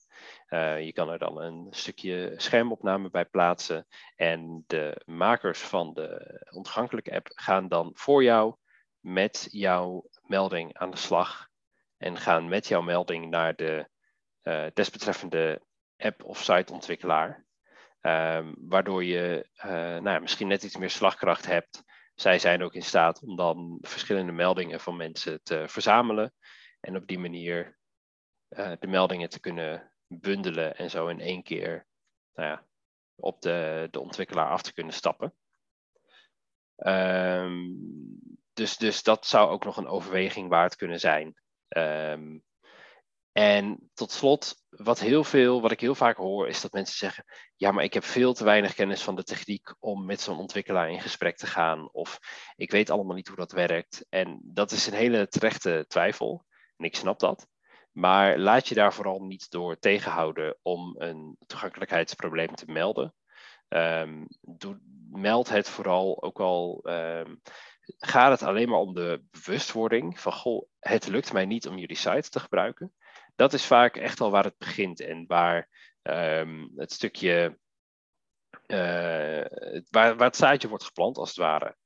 Uh, 0.48 0.84
je 0.84 0.92
kan 0.92 1.08
er 1.08 1.18
dan 1.18 1.40
een 1.40 1.66
stukje 1.70 2.34
schermopname 2.36 3.10
bij 3.10 3.24
plaatsen. 3.24 3.86
En 4.16 4.64
de 4.66 5.02
makers 5.04 5.60
van 5.60 5.94
de 5.94 6.40
ontoegankelijke 6.50 7.14
app 7.14 7.28
gaan 7.34 7.68
dan 7.68 7.90
voor 7.94 8.22
jou 8.22 8.56
met 9.00 9.48
jouw 9.50 10.08
melding 10.22 10.74
aan 10.74 10.90
de 10.90 10.96
slag. 10.96 11.48
En 11.96 12.16
gaan 12.16 12.48
met 12.48 12.68
jouw 12.68 12.82
melding 12.82 13.30
naar 13.30 13.56
de 13.56 13.88
uh, 14.42 14.66
desbetreffende 14.74 15.62
app 15.96 16.24
of 16.24 16.42
siteontwikkelaar. 16.42 17.46
Um, 18.00 18.54
waardoor 18.58 19.04
je 19.04 19.48
uh, 19.56 19.70
nou 19.72 20.10
ja, 20.10 20.18
misschien 20.18 20.48
net 20.48 20.62
iets 20.62 20.76
meer 20.76 20.90
slagkracht 20.90 21.46
hebt. 21.46 21.82
Zij 22.14 22.38
zijn 22.38 22.62
ook 22.62 22.74
in 22.74 22.82
staat 22.82 23.22
om 23.22 23.36
dan 23.36 23.78
verschillende 23.80 24.32
meldingen 24.32 24.80
van 24.80 24.96
mensen 24.96 25.42
te 25.42 25.64
verzamelen. 25.68 26.34
En 26.80 26.96
op 26.96 27.06
die 27.06 27.18
manier 27.18 27.78
uh, 28.48 28.72
de 28.78 28.86
meldingen 28.86 29.28
te 29.28 29.40
kunnen 29.40 29.92
bundelen 30.06 30.76
en 30.76 30.90
zo 30.90 31.06
in 31.06 31.20
één 31.20 31.42
keer 31.42 31.86
nou 32.34 32.48
ja, 32.48 32.66
op 33.14 33.40
de, 33.40 33.88
de 33.90 34.00
ontwikkelaar 34.00 34.48
af 34.48 34.62
te 34.62 34.72
kunnen 34.72 34.92
stappen. 34.92 35.34
Um, 36.76 37.78
dus, 38.52 38.76
dus 38.76 39.02
dat 39.02 39.26
zou 39.26 39.50
ook 39.50 39.64
nog 39.64 39.76
een 39.76 39.88
overweging 39.88 40.48
waard 40.48 40.76
kunnen 40.76 41.00
zijn. 41.00 41.40
Um, 41.68 42.42
en 43.38 43.90
tot 43.94 44.10
slot, 44.10 44.54
wat, 44.68 45.00
heel 45.00 45.24
veel, 45.24 45.60
wat 45.60 45.70
ik 45.70 45.80
heel 45.80 45.94
vaak 45.94 46.16
hoor, 46.16 46.48
is 46.48 46.60
dat 46.60 46.72
mensen 46.72 46.96
zeggen: 46.96 47.24
Ja, 47.56 47.70
maar 47.70 47.84
ik 47.84 47.94
heb 47.94 48.04
veel 48.04 48.32
te 48.32 48.44
weinig 48.44 48.74
kennis 48.74 49.02
van 49.02 49.16
de 49.16 49.22
techniek 49.22 49.74
om 49.78 50.04
met 50.04 50.20
zo'n 50.20 50.38
ontwikkelaar 50.38 50.90
in 50.90 51.00
gesprek 51.00 51.36
te 51.36 51.46
gaan. 51.46 51.92
Of 51.92 52.18
ik 52.56 52.70
weet 52.70 52.90
allemaal 52.90 53.14
niet 53.14 53.28
hoe 53.28 53.36
dat 53.36 53.52
werkt. 53.52 54.06
En 54.08 54.40
dat 54.42 54.70
is 54.70 54.86
een 54.86 54.94
hele 54.94 55.28
terechte 55.28 55.84
twijfel. 55.88 56.44
En 56.76 56.84
ik 56.84 56.96
snap 56.96 57.18
dat. 57.18 57.48
Maar 57.92 58.38
laat 58.38 58.68
je 58.68 58.74
daar 58.74 58.94
vooral 58.94 59.20
niet 59.20 59.50
door 59.50 59.78
tegenhouden 59.78 60.58
om 60.62 60.94
een 60.98 61.36
toegankelijkheidsprobleem 61.46 62.54
te 62.54 62.66
melden. 62.66 63.14
Um, 63.68 64.26
doe, 64.40 64.80
meld 65.10 65.48
het 65.48 65.68
vooral 65.68 66.22
ook 66.22 66.40
al. 66.40 66.80
Um, 66.82 67.40
gaat 67.98 68.30
het 68.30 68.48
alleen 68.48 68.68
maar 68.68 68.78
om 68.78 68.94
de 68.94 69.22
bewustwording 69.30 70.20
van: 70.20 70.32
Goh, 70.32 70.68
het 70.78 71.06
lukt 71.06 71.32
mij 71.32 71.46
niet 71.46 71.68
om 71.68 71.78
jullie 71.78 71.96
site 71.96 72.28
te 72.28 72.40
gebruiken 72.40 72.92
dat 73.38 73.52
is 73.52 73.66
vaak 73.66 73.96
echt 73.96 74.20
al 74.20 74.30
waar 74.30 74.44
het 74.44 74.58
begint 74.58 75.00
en 75.00 75.24
waar 75.26 75.68
um, 76.02 76.72
het 76.76 76.92
stukje, 76.92 77.58
uh, 78.66 79.44
waar, 79.90 80.16
waar 80.16 80.26
het 80.26 80.36
zaadje 80.36 80.68
wordt 80.68 80.84
geplant 80.84 81.16
als 81.16 81.28
het 81.28 81.38
ware. 81.38 81.76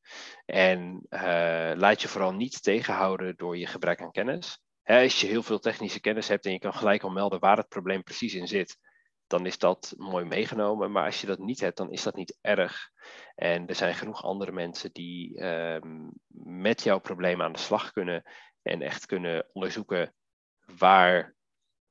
En 0.44 1.06
uh, 1.08 1.72
laat 1.74 2.02
je 2.02 2.08
vooral 2.08 2.32
niet 2.32 2.62
tegenhouden 2.62 3.36
door 3.36 3.56
je 3.56 3.66
gebrek 3.66 4.00
aan 4.00 4.10
kennis. 4.10 4.60
Hè, 4.82 5.02
als 5.02 5.20
je 5.20 5.26
heel 5.26 5.42
veel 5.42 5.58
technische 5.58 6.00
kennis 6.00 6.28
hebt 6.28 6.46
en 6.46 6.52
je 6.52 6.58
kan 6.58 6.74
gelijk 6.74 7.02
al 7.02 7.10
melden 7.10 7.40
waar 7.40 7.56
het 7.56 7.68
probleem 7.68 8.02
precies 8.02 8.34
in 8.34 8.48
zit, 8.48 8.78
dan 9.26 9.46
is 9.46 9.58
dat 9.58 9.94
mooi 9.96 10.24
meegenomen. 10.24 10.92
Maar 10.92 11.04
als 11.04 11.20
je 11.20 11.26
dat 11.26 11.38
niet 11.38 11.60
hebt, 11.60 11.76
dan 11.76 11.90
is 11.90 12.02
dat 12.02 12.16
niet 12.16 12.38
erg. 12.40 12.90
En 13.34 13.66
er 13.66 13.74
zijn 13.74 13.94
genoeg 13.94 14.22
andere 14.22 14.52
mensen 14.52 14.92
die 14.92 15.44
um, 15.44 16.12
met 16.44 16.82
jouw 16.82 16.98
probleem 16.98 17.42
aan 17.42 17.52
de 17.52 17.58
slag 17.58 17.90
kunnen 17.90 18.22
en 18.62 18.82
echt 18.82 19.06
kunnen 19.06 19.48
onderzoeken 19.52 20.14
waar 20.78 21.34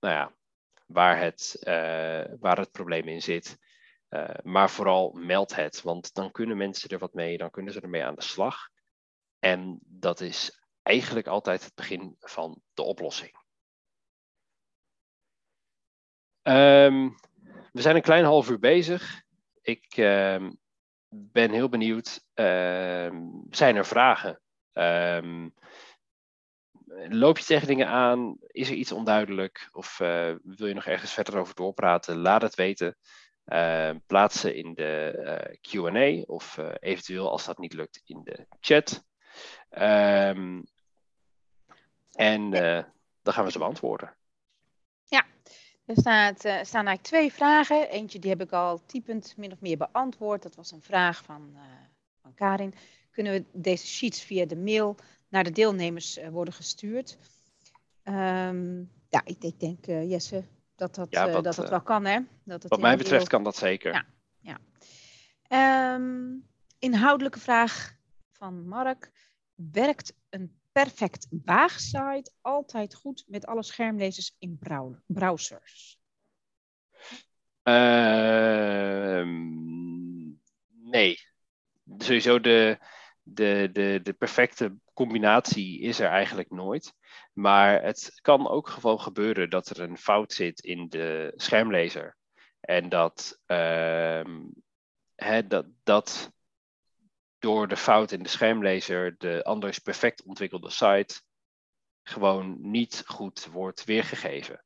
nou 0.01 0.13
ja, 0.15 0.33
waar, 0.85 1.19
het, 1.19 1.57
uh, 1.59 2.37
waar 2.39 2.57
het 2.57 2.71
probleem 2.71 3.07
in 3.07 3.21
zit. 3.21 3.57
Uh, 4.09 4.29
maar 4.43 4.69
vooral 4.69 5.11
meld 5.11 5.55
het, 5.55 5.81
want 5.81 6.13
dan 6.13 6.31
kunnen 6.31 6.57
mensen 6.57 6.89
er 6.89 6.99
wat 6.99 7.13
mee, 7.13 7.37
dan 7.37 7.49
kunnen 7.49 7.73
ze 7.73 7.81
ermee 7.81 8.05
aan 8.05 8.15
de 8.15 8.23
slag. 8.23 8.69
En 9.39 9.79
dat 9.83 10.19
is 10.19 10.65
eigenlijk 10.81 11.27
altijd 11.27 11.63
het 11.63 11.75
begin 11.75 12.15
van 12.19 12.61
de 12.73 12.81
oplossing. 12.81 13.39
Um, 16.43 17.15
we 17.71 17.81
zijn 17.81 17.95
een 17.95 18.01
klein 18.01 18.23
half 18.23 18.49
uur 18.49 18.59
bezig. 18.59 19.21
Ik 19.61 19.97
um, 19.97 20.59
ben 21.09 21.51
heel 21.51 21.69
benieuwd. 21.69 22.25
Um, 22.33 23.45
zijn 23.49 23.75
er 23.75 23.85
vragen? 23.85 24.41
Loop 27.09 27.37
je 27.37 27.43
tegen 27.43 27.67
dingen 27.67 27.87
aan? 27.87 28.37
Is 28.47 28.69
er 28.69 28.75
iets 28.75 28.91
onduidelijk? 28.91 29.69
Of 29.71 29.99
uh, 29.99 30.35
wil 30.43 30.67
je 30.67 30.73
nog 30.73 30.85
ergens 30.85 31.13
verder 31.13 31.37
over 31.37 31.55
doorpraten? 31.55 32.17
Laat 32.17 32.41
het 32.41 32.55
weten. 32.55 32.97
Uh, 33.45 33.91
plaats 34.05 34.39
ze 34.39 34.55
in 34.55 34.73
de 34.73 35.13
uh, 35.17 35.81
QA 35.83 36.23
of 36.25 36.57
eventueel, 36.79 37.29
als 37.29 37.45
dat 37.45 37.57
niet 37.57 37.73
lukt, 37.73 38.01
in 38.05 38.21
de 38.23 38.45
chat. 38.59 39.03
Um, 39.69 40.63
en 42.11 42.49
dan 43.21 43.33
gaan 43.33 43.45
we 43.45 43.51
ze 43.51 43.57
beantwoorden. 43.57 44.15
Ja, 45.03 45.25
er 45.85 45.95
staat, 45.95 46.39
staan 46.39 46.55
eigenlijk 46.87 47.01
twee 47.01 47.33
vragen. 47.33 47.89
Eentje 47.89 48.19
die 48.19 48.29
heb 48.29 48.41
ik 48.41 48.51
al 48.51 48.85
typend 48.85 49.33
min 49.37 49.51
of 49.51 49.61
meer 49.61 49.77
beantwoord. 49.77 50.43
Dat 50.43 50.55
was 50.55 50.71
een 50.71 50.81
vraag 50.81 51.23
van, 51.23 51.57
van 52.21 52.33
Karin. 52.33 52.73
Kunnen 53.11 53.33
we 53.33 53.45
deze 53.53 53.87
sheets 53.87 54.21
via 54.21 54.45
de 54.45 54.57
mail 54.57 54.95
naar 55.31 55.43
de 55.43 55.51
deelnemers 55.51 56.17
uh, 56.17 56.27
worden 56.27 56.53
gestuurd. 56.53 57.17
Um, 58.03 58.91
ja, 59.09 59.21
ik, 59.23 59.43
ik 59.43 59.59
denk, 59.59 59.87
uh, 59.87 60.09
Jesse, 60.09 60.43
dat 60.75 60.95
dat, 60.95 61.07
ja, 61.09 61.27
uh, 61.27 61.33
dat, 61.33 61.43
dat 61.43 61.69
wel 61.69 61.81
kan. 61.81 62.05
Hè? 62.05 62.19
Dat 62.43 62.63
wat 62.67 62.81
mij 62.81 62.97
betreft 62.97 63.27
kan 63.27 63.43
dat 63.43 63.55
zeker. 63.55 63.93
Ja, 63.93 64.05
ja. 64.39 65.93
Um, 65.95 66.47
inhoudelijke 66.79 67.39
vraag 67.39 67.95
van 68.31 68.67
Mark. 68.67 69.11
Werkt 69.55 70.13
een 70.29 70.59
perfect 70.71 71.27
waagsite 71.29 72.31
altijd 72.41 72.95
goed 72.95 73.23
met 73.27 73.45
alle 73.45 73.63
schermlezers 73.63 74.35
in 74.39 74.59
browsers? 75.05 75.99
Uh, 77.63 79.25
nee. 80.67 81.19
Sowieso 81.97 82.39
de, 82.39 82.77
de, 83.23 83.69
de, 83.71 83.99
de 84.03 84.13
perfecte 84.13 84.75
combinatie 84.93 85.79
is 85.79 85.99
er 85.99 86.09
eigenlijk 86.09 86.51
nooit. 86.51 86.93
Maar 87.33 87.83
het 87.83 88.19
kan 88.21 88.47
ook 88.47 88.69
gewoon 88.69 89.01
gebeuren 89.01 89.49
dat 89.49 89.69
er 89.69 89.79
een 89.79 89.97
fout 89.97 90.33
zit 90.33 90.59
in 90.59 90.89
de 90.89 91.33
schermlezer. 91.35 92.17
En 92.59 92.89
dat, 92.89 93.39
uh, 93.47 94.23
dat, 95.47 95.65
dat 95.83 96.31
door 97.39 97.67
de 97.67 97.77
fout 97.77 98.11
in 98.11 98.23
de 98.23 98.29
schermlezer 98.29 99.15
de 99.17 99.43
anders 99.43 99.79
perfect 99.79 100.23
ontwikkelde 100.23 100.69
site 100.69 101.21
gewoon 102.03 102.57
niet 102.59 103.03
goed 103.05 103.45
wordt 103.45 103.83
weergegeven. 103.83 104.63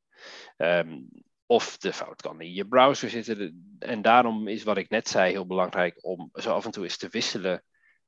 Um, 0.56 1.08
of 1.46 1.76
de 1.76 1.92
fout 1.92 2.22
kan 2.22 2.40
in 2.40 2.52
je 2.52 2.66
browser 2.66 3.10
zitten. 3.10 3.76
En 3.78 4.02
daarom 4.02 4.48
is 4.48 4.62
wat 4.62 4.76
ik 4.76 4.88
net 4.88 5.08
zei 5.08 5.30
heel 5.30 5.46
belangrijk 5.46 6.04
om 6.04 6.30
zo 6.32 6.54
af 6.54 6.64
en 6.64 6.70
toe 6.70 6.84
eens 6.84 6.96
te 6.96 7.08
wisselen 7.08 7.62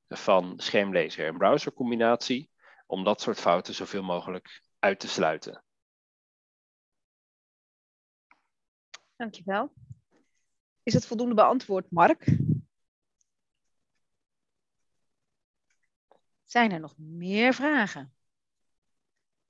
van 0.09 0.61
schermlezer 0.61 1.27
en 1.27 1.39
browsercombinatie, 1.39 2.51
om 2.87 3.05
dat 3.05 3.21
soort 3.21 3.41
fouten 3.41 3.75
zoveel 3.75 4.03
mogelijk 4.03 4.63
uit 4.79 5.01
te 5.01 5.09
sluiten. 5.09 5.65
Dankjewel. 9.17 9.73
Is 10.83 10.95
het 10.95 11.07
voldoende 11.07 11.35
beantwoord, 11.35 11.91
Mark? 11.91 12.39
Zijn 16.45 16.73
er 16.73 16.81
nog 16.81 16.99
meer 16.99 17.55
vragen? 17.55 18.13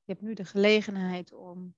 Je 0.04 0.12
hebt 0.12 0.20
nu 0.20 0.34
de 0.34 0.44
gelegenheid 0.44 1.32
om, 1.32 1.74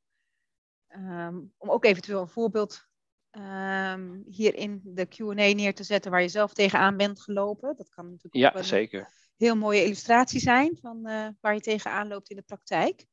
um, 0.88 1.54
om 1.56 1.70
ook 1.70 1.84
eventueel 1.84 2.20
een 2.20 2.28
voorbeeld 2.28 2.89
um, 3.30 4.22
hier 4.26 4.54
in 4.54 4.80
de 4.84 5.06
QA 5.06 5.32
neer 5.32 5.74
te 5.74 5.84
zetten 5.84 6.10
waar 6.10 6.22
je 6.22 6.28
zelf 6.28 6.52
tegenaan 6.52 6.96
bent 6.96 7.20
gelopen. 7.20 7.76
Dat 7.76 7.88
kan 7.88 8.04
natuurlijk 8.04 8.34
ja, 8.34 8.48
ook 8.48 8.54
een 8.54 8.64
zeker. 8.64 9.12
heel 9.36 9.56
mooie 9.56 9.84
illustratie 9.84 10.40
zijn 10.40 10.78
van 10.80 11.08
uh, 11.08 11.28
waar 11.40 11.54
je 11.54 11.60
tegenaan 11.60 12.08
loopt 12.08 12.30
in 12.30 12.36
de 12.36 12.42
praktijk. 12.42 13.06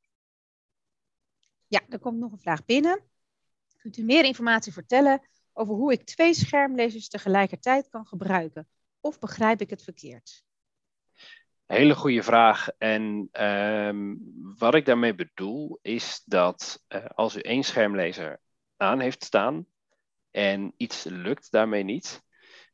Ja, 1.68 1.82
er 1.90 2.00
komt 2.00 2.20
nog 2.20 2.32
een 2.32 2.40
vraag 2.40 2.66
binnen. 2.66 3.04
Kunt 3.78 3.98
u 3.98 4.04
meer 4.04 4.26
informatie 4.26 4.74
vertellen 4.74 5.22
over 5.54 5.74
hoe 5.74 5.92
ik 5.92 6.04
twee 6.04 6.34
schermlezers 6.34 7.08
tegelijkertijd 7.08 7.90
kan 7.90 8.06
gebruiken? 8.06 8.68
Of 9.00 9.20
begrijp 9.20 9.62
ik 9.62 9.70
het 9.70 9.84
verkeerd? 9.84 10.44
Hele 11.66 11.96
goede 11.96 12.24
vraag. 12.24 12.70
En 12.78 13.30
um, 13.32 14.20
wat 14.58 14.76
ik 14.76 14.86
daarmee 14.86 15.16
bedoel 15.16 15.80
is 15.82 16.22
dat 16.26 16.84
uh, 16.88 17.06
als 17.06 17.36
u 17.36 17.40
één 17.40 17.64
schermlezer 17.64 18.40
aan 18.78 19.00
heeft 19.00 19.24
staan, 19.24 19.66
en 20.38 20.74
iets 20.78 21.04
lukt 21.04 21.52
daarmee 21.52 21.84
niet, 21.84 22.24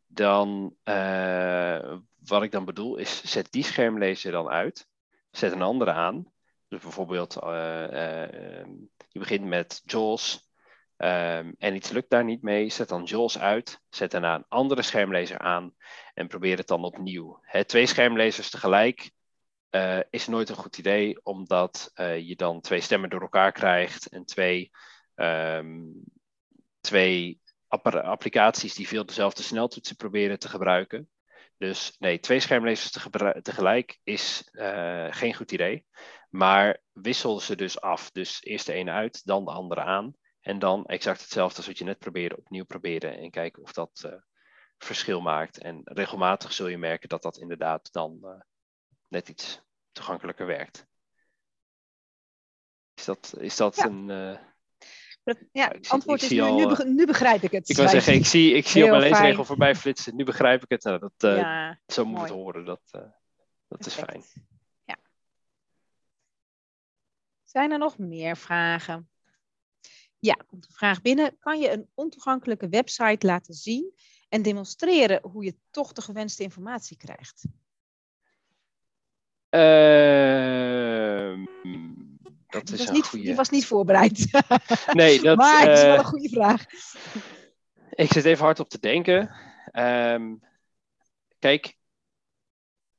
dan 0.07 0.75
uh, 0.83 1.97
wat 2.23 2.43
ik 2.43 2.51
dan 2.51 2.65
bedoel 2.65 2.97
is, 2.97 3.23
zet 3.23 3.51
die 3.51 3.63
schermlezer 3.63 4.31
dan 4.31 4.49
uit, 4.49 4.87
zet 5.31 5.51
een 5.51 5.61
andere 5.61 5.91
aan. 5.91 6.31
Dus 6.67 6.81
bijvoorbeeld, 6.81 7.37
uh, 7.43 7.49
uh, 7.91 8.65
je 9.09 9.19
begint 9.19 9.45
met 9.45 9.81
JAWS 9.85 10.51
Ehm, 10.97 11.51
en 11.57 11.75
iets 11.75 11.89
lukt 11.89 12.09
daar 12.09 12.23
niet 12.23 12.41
mee, 12.41 12.69
zet 12.69 12.89
dan 12.89 13.03
JAWS 13.03 13.39
uit, 13.39 13.79
zet 13.89 14.11
daarna 14.11 14.35
een 14.35 14.45
andere 14.47 14.81
schermlezer 14.81 15.39
aan 15.39 15.75
en 16.13 16.27
probeer 16.27 16.57
het 16.57 16.67
dan 16.67 16.83
opnieuw. 16.83 17.39
Hè, 17.41 17.65
twee 17.65 17.85
schermlezers 17.85 18.49
tegelijk 18.49 19.11
is 20.09 20.27
nooit 20.27 20.49
een 20.49 20.55
goed 20.55 20.77
idee, 20.77 21.25
omdat 21.25 21.91
je 21.95 22.35
dan 22.35 22.61
twee 22.61 22.81
stemmen 22.81 23.09
door 23.09 23.21
elkaar 23.21 23.51
krijgt 23.51 24.07
en 24.07 24.25
twee, 24.25 24.71
um, 25.15 26.03
twee 26.81 27.42
applicaties 27.81 28.73
die 28.73 28.87
veel 28.87 29.05
dezelfde 29.05 29.43
sneltoetsen 29.43 29.95
proberen 29.95 30.39
te 30.39 30.49
gebruiken. 30.49 31.09
Dus 31.57 31.95
nee, 31.99 32.19
twee 32.19 32.39
schermlezers 32.39 32.91
te 32.91 33.39
tegelijk 33.41 33.99
is 34.03 34.49
uh, 34.51 35.07
geen 35.09 35.33
goed 35.33 35.51
idee. 35.51 35.85
Maar 36.29 36.81
wissel 36.91 37.39
ze 37.39 37.55
dus 37.55 37.81
af. 37.81 38.11
Dus 38.11 38.43
eerst 38.43 38.65
de 38.65 38.73
ene 38.73 38.91
uit, 38.91 39.25
dan 39.25 39.45
de 39.45 39.51
andere 39.51 39.81
aan. 39.81 40.15
En 40.41 40.59
dan 40.59 40.85
exact 40.85 41.21
hetzelfde 41.21 41.57
als 41.57 41.67
wat 41.67 41.77
je 41.77 41.83
net 41.83 41.99
probeerde, 41.99 42.37
opnieuw 42.37 42.65
proberen 42.65 43.17
en 43.17 43.31
kijken 43.31 43.63
of 43.63 43.73
dat 43.73 44.03
uh, 44.05 44.13
verschil 44.77 45.21
maakt. 45.21 45.57
En 45.57 45.81
regelmatig 45.83 46.53
zul 46.53 46.67
je 46.67 46.77
merken 46.77 47.09
dat 47.09 47.21
dat 47.21 47.37
inderdaad 47.37 47.91
dan 47.91 48.19
uh, 48.21 48.41
net 49.07 49.29
iets 49.29 49.61
toegankelijker 49.91 50.45
werkt. 50.45 50.87
Is 52.93 53.05
dat, 53.05 53.35
is 53.37 53.55
dat 53.55 53.75
ja. 53.75 53.85
een. 53.85 54.39
Ja, 55.51 55.67
het 55.67 55.89
antwoord 55.89 56.21
is 56.21 56.29
nu, 56.29 56.39
al, 56.39 56.57
nu, 56.57 56.67
be 56.67 56.85
nu, 56.85 57.05
begrijp 57.05 57.41
ik 57.41 57.51
het. 57.51 57.69
Ik 57.69 57.75
wil 57.75 57.87
zeggen, 57.87 58.13
ik 58.13 58.25
zie, 58.25 58.53
ik 58.53 58.67
zie 58.67 58.83
op 58.83 58.89
mijn 58.89 59.01
leesregel 59.01 59.45
voorbij 59.45 59.75
flitsen. 59.75 60.15
Nu 60.15 60.23
begrijp 60.23 60.63
ik 60.63 60.69
het. 60.69 60.83
Nou, 60.83 60.99
dat, 60.99 61.11
ja, 61.17 61.79
zo 61.87 62.05
moet 62.05 62.13
mooi. 62.13 62.25
het 62.25 62.33
horen. 62.33 62.65
Dat, 62.65 62.81
dat 63.67 63.85
is 63.85 63.93
fijn. 63.93 64.23
Ja. 64.85 64.97
Zijn 67.43 67.71
er 67.71 67.77
nog 67.77 67.97
meer 67.97 68.37
vragen? 68.37 69.09
Ja, 70.19 70.33
komt 70.33 70.65
een 70.65 70.73
vraag 70.73 71.01
binnen. 71.01 71.37
Kan 71.39 71.59
je 71.59 71.71
een 71.71 71.89
ontoegankelijke 71.93 72.69
website 72.69 73.27
laten 73.27 73.53
zien 73.53 73.93
en 74.29 74.41
demonstreren 74.41 75.19
hoe 75.29 75.43
je 75.43 75.55
toch 75.71 75.93
de 75.93 76.01
gewenste 76.01 76.43
informatie 76.43 76.97
krijgt? 76.97 77.45
Uh, 79.49 81.33
dat 82.53 82.71
is 82.71 82.87
een 82.87 82.93
niet, 82.93 83.07
goede... 83.07 83.25
Die 83.25 83.35
was 83.35 83.49
niet 83.49 83.65
voorbereid. 83.65 84.27
Nee, 84.91 85.21
dat, 85.21 85.37
maar 85.43 85.61
het 85.61 85.77
is 85.77 85.83
wel 85.83 85.93
uh, 85.93 85.97
een 85.97 86.05
goede 86.05 86.29
vraag. 86.29 86.65
Ik 87.89 88.11
zit 88.11 88.25
even 88.25 88.43
hard 88.43 88.59
op 88.59 88.69
te 88.69 88.79
denken. 88.79 89.35
Um, 89.73 90.41
kijk, 91.39 91.77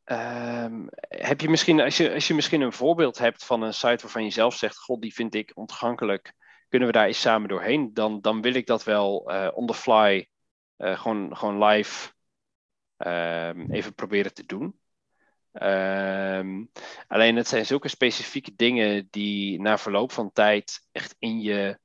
um, 0.04 0.88
heb 0.98 1.40
je 1.40 1.48
misschien, 1.48 1.80
als 1.80 1.96
je, 1.96 2.12
als 2.12 2.28
je 2.28 2.34
misschien 2.34 2.60
een 2.60 2.72
voorbeeld 2.72 3.18
hebt 3.18 3.44
van 3.44 3.62
een 3.62 3.74
site 3.74 4.02
waarvan 4.02 4.24
je 4.24 4.30
zelf 4.30 4.54
zegt, 4.54 4.78
god, 4.78 5.02
die 5.02 5.14
vind 5.14 5.34
ik 5.34 5.52
ontoegankelijk, 5.54 6.32
kunnen 6.68 6.88
we 6.88 6.94
daar 6.94 7.06
eens 7.06 7.20
samen 7.20 7.48
doorheen? 7.48 7.94
Dan, 7.94 8.20
dan 8.20 8.42
wil 8.42 8.54
ik 8.54 8.66
dat 8.66 8.84
wel 8.84 9.32
uh, 9.32 9.48
on 9.52 9.66
the 9.66 9.74
fly, 9.74 10.28
uh, 10.78 10.98
gewoon, 10.98 11.36
gewoon 11.36 11.64
live 11.64 12.12
um, 12.98 13.70
even 13.70 13.94
proberen 13.94 14.34
te 14.34 14.46
doen. 14.46 14.78
Um, 15.62 16.70
alleen 17.06 17.36
het 17.36 17.48
zijn 17.48 17.66
zulke 17.66 17.88
specifieke 17.88 18.52
dingen 18.56 19.08
die 19.10 19.60
na 19.60 19.78
verloop 19.78 20.12
van 20.12 20.32
tijd 20.32 20.80
echt 20.92 21.16
in 21.18 21.40
je, 21.40 21.78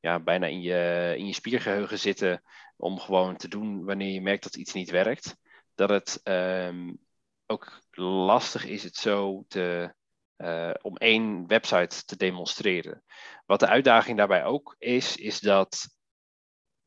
ja, 0.00 0.20
bijna 0.20 0.46
in 0.46 0.60
je, 0.60 1.14
in 1.16 1.26
je 1.26 1.32
spiergeheugen 1.32 1.98
zitten 1.98 2.42
om 2.76 2.98
gewoon 2.98 3.36
te 3.36 3.48
doen 3.48 3.84
wanneer 3.84 4.12
je 4.12 4.20
merkt 4.20 4.42
dat 4.42 4.56
iets 4.56 4.72
niet 4.72 4.90
werkt. 4.90 5.36
Dat 5.74 5.88
het 5.88 6.20
um, 6.24 6.98
ook 7.46 7.80
lastig 7.90 8.64
is 8.64 8.82
het 8.82 8.96
zo 8.96 9.44
te, 9.48 9.94
uh, 10.36 10.74
om 10.82 10.96
één 10.96 11.46
website 11.46 12.04
te 12.04 12.16
demonstreren. 12.16 13.02
Wat 13.46 13.60
de 13.60 13.68
uitdaging 13.68 14.18
daarbij 14.18 14.44
ook 14.44 14.74
is, 14.78 15.16
is 15.16 15.40
dat 15.40 15.88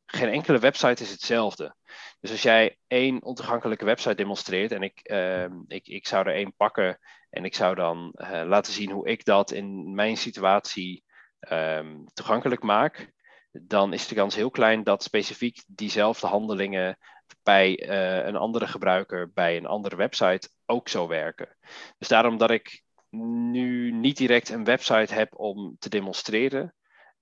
geen 0.08 0.30
enkele 0.30 0.60
website 0.60 1.04
is 1.04 1.12
hetzelfde. 1.12 1.76
Dus 2.20 2.32
als 2.32 2.42
jij 2.42 2.78
één 2.88 3.24
ontoegankelijke 3.24 3.86
website 3.86 4.16
demonstreert 4.16 4.72
en 4.72 4.82
ik, 4.82 5.10
uh, 5.12 5.46
ik, 5.68 5.88
ik 5.88 6.08
zou 6.08 6.28
er 6.28 6.34
één 6.34 6.56
pakken 6.56 7.00
en 7.30 7.46
ik 7.46 7.56
zou 7.56 7.76
dan 7.76 8.14
uh, 8.16 8.42
laten 8.46 8.74
zien 8.74 8.92
hoe 8.92 9.08
ik 9.08 9.26
dat 9.26 9.52
in 9.52 9.96
mijn 9.96 10.18
situatie 10.18 11.04
um, 11.50 12.06
toegankelijk 12.14 12.64
maak, 12.64 13.12
dan 13.52 13.94
is 13.94 14.08
de 14.08 14.16
kans 14.16 14.36
heel 14.36 14.50
klein 14.50 14.84
dat 14.84 15.04
specifiek 15.04 15.64
diezelfde 15.68 16.28
handelingen 16.28 16.98
bij 17.44 17.88
uh, 17.90 18.26
een 18.26 18.36
andere 18.36 18.68
gebruiker 18.68 19.32
bij 19.34 19.58
een 19.58 19.66
andere 19.66 19.96
website 19.96 20.50
ook 20.66 20.88
zo 20.88 21.08
werken. 21.08 21.58
Dus 21.98 22.08
daarom 22.08 22.38
dat 22.38 22.52
ik 22.52 22.84
nu 23.10 23.92
niet 23.92 24.18
direct 24.18 24.50
een 24.50 24.64
website 24.64 25.14
heb 25.14 25.40
om 25.40 25.76
te 25.80 25.90
demonstreren, 25.90 26.74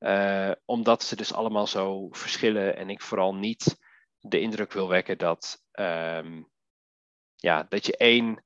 uh, 0.05 0.51
omdat 0.65 1.03
ze 1.03 1.15
dus 1.15 1.33
allemaal 1.33 1.67
zo 1.67 2.07
verschillen 2.11 2.75
en 2.75 2.89
ik 2.89 3.01
vooral 3.01 3.35
niet 3.35 3.77
de 4.19 4.39
indruk 4.39 4.71
wil 4.71 4.87
wekken 4.87 5.17
dat, 5.17 5.63
um, 5.71 6.49
ja, 7.35 7.63
dat 7.63 7.85
je 7.85 7.97
één, 7.97 8.43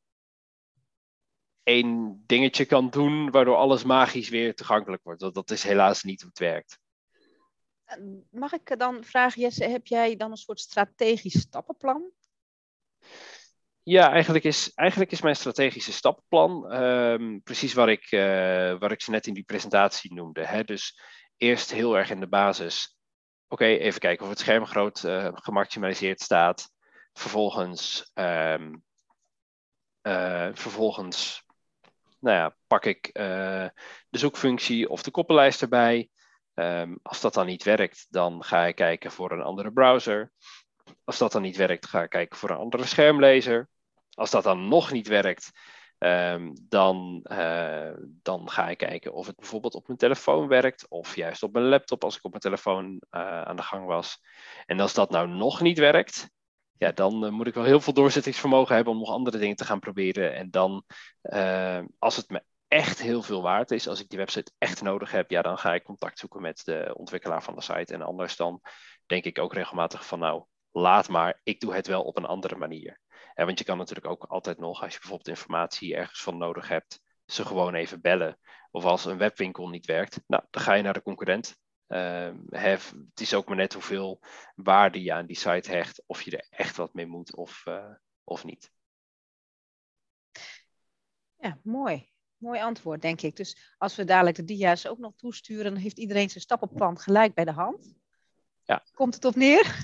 één 1.63 2.23
dingetje 2.25 2.65
kan 2.65 2.89
doen 2.89 3.31
waardoor 3.31 3.55
alles 3.55 3.83
magisch 3.83 4.29
weer 4.29 4.55
toegankelijk 4.55 5.03
wordt. 5.03 5.19
Dat, 5.19 5.33
dat 5.33 5.51
is 5.51 5.63
helaas 5.63 6.03
niet 6.03 6.21
hoe 6.21 6.29
het 6.29 6.39
werkt. 6.39 6.79
Mag 8.31 8.53
ik 8.53 8.79
dan 8.79 9.03
vragen, 9.03 9.41
Jesse, 9.41 9.65
heb 9.65 9.87
jij 9.87 10.15
dan 10.15 10.31
een 10.31 10.37
soort 10.37 10.59
strategisch 10.59 11.39
stappenplan? 11.39 12.11
Ja, 13.83 14.11
eigenlijk 14.11 14.43
is, 14.43 14.73
eigenlijk 14.73 15.11
is 15.11 15.21
mijn 15.21 15.35
strategische 15.35 15.91
stappenplan 15.91 16.73
um, 16.73 17.41
precies 17.43 17.73
waar 17.73 17.89
ik, 17.89 18.11
uh, 18.11 18.19
waar 18.79 18.91
ik 18.91 19.01
ze 19.01 19.11
net 19.11 19.27
in 19.27 19.33
die 19.33 19.43
presentatie 19.43 20.13
noemde. 20.13 20.45
Hè? 20.45 20.63
Dus 20.63 20.99
eerst 21.39 21.71
heel 21.71 21.97
erg 21.97 22.09
in 22.09 22.19
de 22.19 22.27
basis. 22.27 22.97
Oké, 23.47 23.65
even 23.65 23.99
kijken 23.99 24.23
of 24.23 24.29
het 24.29 24.39
scherm 24.39 24.65
groot 24.65 25.03
uh, 25.03 25.29
gemaximaliseerd 25.33 26.21
staat. 26.21 26.71
Vervolgens, 27.13 28.11
um, 28.13 28.83
uh, 30.01 30.49
vervolgens 30.53 31.43
nou 32.19 32.35
ja, 32.35 32.55
pak 32.67 32.85
ik 32.85 33.07
uh, 33.07 33.67
de 34.09 34.17
zoekfunctie 34.17 34.89
of 34.89 35.01
de 35.03 35.11
koppellijst 35.11 35.61
erbij. 35.61 36.09
Um, 36.53 36.99
als 37.01 37.21
dat 37.21 37.33
dan 37.33 37.45
niet 37.45 37.63
werkt, 37.63 38.07
dan 38.09 38.43
ga 38.43 38.65
ik 38.65 38.75
kijken 38.75 39.11
voor 39.11 39.31
een 39.31 39.41
andere 39.41 39.71
browser. 39.71 40.31
Als 41.03 41.17
dat 41.17 41.31
dan 41.31 41.41
niet 41.41 41.55
werkt, 41.55 41.87
ga 41.87 42.03
ik 42.03 42.09
kijken 42.09 42.37
voor 42.37 42.49
een 42.49 42.57
andere 42.57 42.85
schermlezer. 42.85 43.69
Als 44.09 44.29
dat 44.29 44.43
dan 44.43 44.67
nog 44.67 44.91
niet 44.91 45.07
werkt, 45.07 45.51
um, 45.99 46.53
dan, 46.61 47.25
uh, 47.31 47.91
dan 48.21 48.49
ga 48.49 48.69
ik 48.69 48.77
kijken 48.77 49.13
of 49.13 49.27
het 49.27 49.35
bijvoorbeeld 49.35 49.73
op 49.73 49.87
mijn 49.87 49.99
telefoon 49.99 50.47
werkt. 50.47 50.89
Of 50.89 51.15
juist 51.15 51.43
op 51.43 51.53
mijn 51.53 51.65
laptop 51.65 52.03
als 52.03 52.17
ik 52.17 52.23
op 52.23 52.29
mijn 52.29 52.43
telefoon 52.43 52.85
uh, 53.11 53.41
aan 53.41 53.55
de 53.55 53.61
gang 53.61 53.85
was. 53.85 54.21
En 54.65 54.79
als 54.79 54.93
dat 54.93 55.09
nou 55.09 55.27
nog 55.27 55.61
niet 55.61 55.77
werkt, 55.77 56.29
ja, 56.77 56.91
dan 56.91 57.25
uh, 57.25 57.31
moet 57.31 57.47
ik 57.47 57.53
wel 57.53 57.63
heel 57.63 57.81
veel 57.81 57.93
doorzettingsvermogen 57.93 58.75
hebben 58.75 58.93
om 58.93 58.99
nog 58.99 59.09
andere 59.09 59.37
dingen 59.37 59.55
te 59.55 59.65
gaan 59.65 59.79
proberen. 59.79 60.35
En 60.35 60.49
dan, 60.49 60.85
als 61.97 62.15
het 62.15 62.29
me 62.29 62.43
echt 62.67 63.01
heel 63.01 63.21
veel 63.21 63.41
waard 63.41 63.71
is, 63.71 63.87
als 63.87 64.01
ik 64.01 64.09
die 64.09 64.19
website 64.19 64.51
echt 64.57 64.81
nodig 64.81 65.11
heb, 65.11 65.29
ja, 65.29 65.41
dan 65.41 65.57
ga 65.57 65.73
ik 65.73 65.83
contact 65.83 66.19
zoeken 66.19 66.41
met 66.41 66.61
de 66.65 66.93
ontwikkelaar 66.97 67.43
van 67.43 67.55
de 67.55 67.61
site. 67.61 67.93
En 67.93 68.01
anders 68.01 68.35
dan 68.35 68.61
denk 69.05 69.23
ik 69.23 69.39
ook 69.39 69.53
regelmatig 69.53 70.05
van, 70.05 70.19
nou, 70.19 70.43
laat 70.79 71.09
maar, 71.09 71.39
ik 71.43 71.59
doe 71.59 71.73
het 71.73 71.87
wel 71.87 72.03
op 72.03 72.17
een 72.17 72.25
andere 72.25 72.55
manier. 72.55 72.99
Ja, 73.35 73.45
want 73.45 73.59
je 73.59 73.65
kan 73.65 73.77
natuurlijk 73.77 74.07
ook 74.07 74.23
altijd 74.23 74.57
nog, 74.57 74.81
als 74.81 74.93
je 74.93 74.99
bijvoorbeeld 74.99 75.37
informatie 75.37 75.95
ergens 75.95 76.21
van 76.21 76.37
nodig 76.37 76.67
hebt, 76.67 77.01
ze 77.25 77.45
gewoon 77.45 77.73
even 77.73 78.01
bellen. 78.01 78.39
Of 78.71 78.83
als 78.83 79.05
een 79.05 79.17
webwinkel 79.17 79.69
niet 79.69 79.85
werkt, 79.85 80.21
nou, 80.27 80.43
dan 80.49 80.61
ga 80.61 80.73
je 80.73 80.83
naar 80.83 80.93
de 80.93 81.01
concurrent. 81.01 81.57
Have, 82.49 82.95
het 83.09 83.19
is 83.19 83.33
ook 83.33 83.47
maar 83.47 83.57
net 83.57 83.73
hoeveel 83.73 84.19
waarde 84.55 85.03
je 85.03 85.13
aan 85.13 85.25
die 85.25 85.37
site 85.37 85.71
hecht, 85.71 86.03
of 86.05 86.21
je 86.21 86.37
er 86.37 86.47
echt 86.49 86.75
wat 86.75 86.93
mee 86.93 87.05
moet 87.05 87.35
of, 87.35 87.63
uh, 87.67 87.93
of 88.23 88.43
niet. 88.43 88.71
Ja, 91.35 91.59
mooi. 91.63 92.09
Mooi 92.37 92.61
antwoord, 92.61 93.01
denk 93.01 93.21
ik. 93.21 93.35
Dus 93.35 93.75
als 93.77 93.95
we 93.95 94.03
dadelijk 94.03 94.35
de 94.35 94.43
dia's 94.43 94.87
ook 94.87 94.97
nog 94.97 95.15
toesturen, 95.15 95.63
dan 95.63 95.81
heeft 95.81 95.97
iedereen 95.97 96.29
zijn 96.29 96.43
stappenplan 96.43 96.99
gelijk 96.99 97.33
bij 97.33 97.45
de 97.45 97.51
hand. 97.51 97.98
Ja. 98.69 98.83
Komt 98.93 99.13
het 99.13 99.25
op 99.25 99.35
neer? 99.35 99.75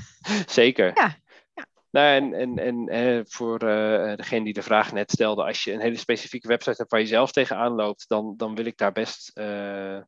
Zeker. 0.45 0.91
Ja. 0.95 1.17
ja. 1.54 1.65
Nou, 1.89 2.15
en 2.15 2.34
en, 2.34 2.58
en 2.58 2.89
eh, 2.89 3.21
voor 3.26 3.63
uh, 3.63 4.15
degene 4.15 4.43
die 4.43 4.54
de 4.54 4.62
vraag 4.62 4.93
net 4.93 5.12
stelde, 5.12 5.43
als 5.43 5.63
je 5.63 5.74
een 5.74 5.80
hele 5.80 5.98
specifieke 5.98 6.48
website 6.48 6.78
hebt 6.78 6.91
waar 6.91 7.00
je 7.00 7.06
zelf 7.06 7.32
tegenaan 7.32 7.71
loopt, 7.71 8.08
dan, 8.08 8.34
dan 8.38 8.56
wil 8.56 8.65
ik 8.65 8.78
daar 8.78 8.91
best, 8.91 9.38
uh, 9.38 10.02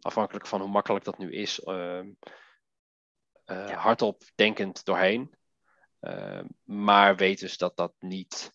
afhankelijk 0.00 0.46
van 0.46 0.60
hoe 0.60 0.70
makkelijk 0.70 1.04
dat 1.04 1.18
nu 1.18 1.32
is, 1.32 1.60
ja. 1.64 2.04
hardop 3.74 4.22
denkend 4.34 4.84
doorheen. 4.84 5.34
maar 6.64 7.16
weet 7.16 7.40
dus 7.40 7.56
dat 7.56 7.76
dat 7.76 7.92
niet 7.98 8.52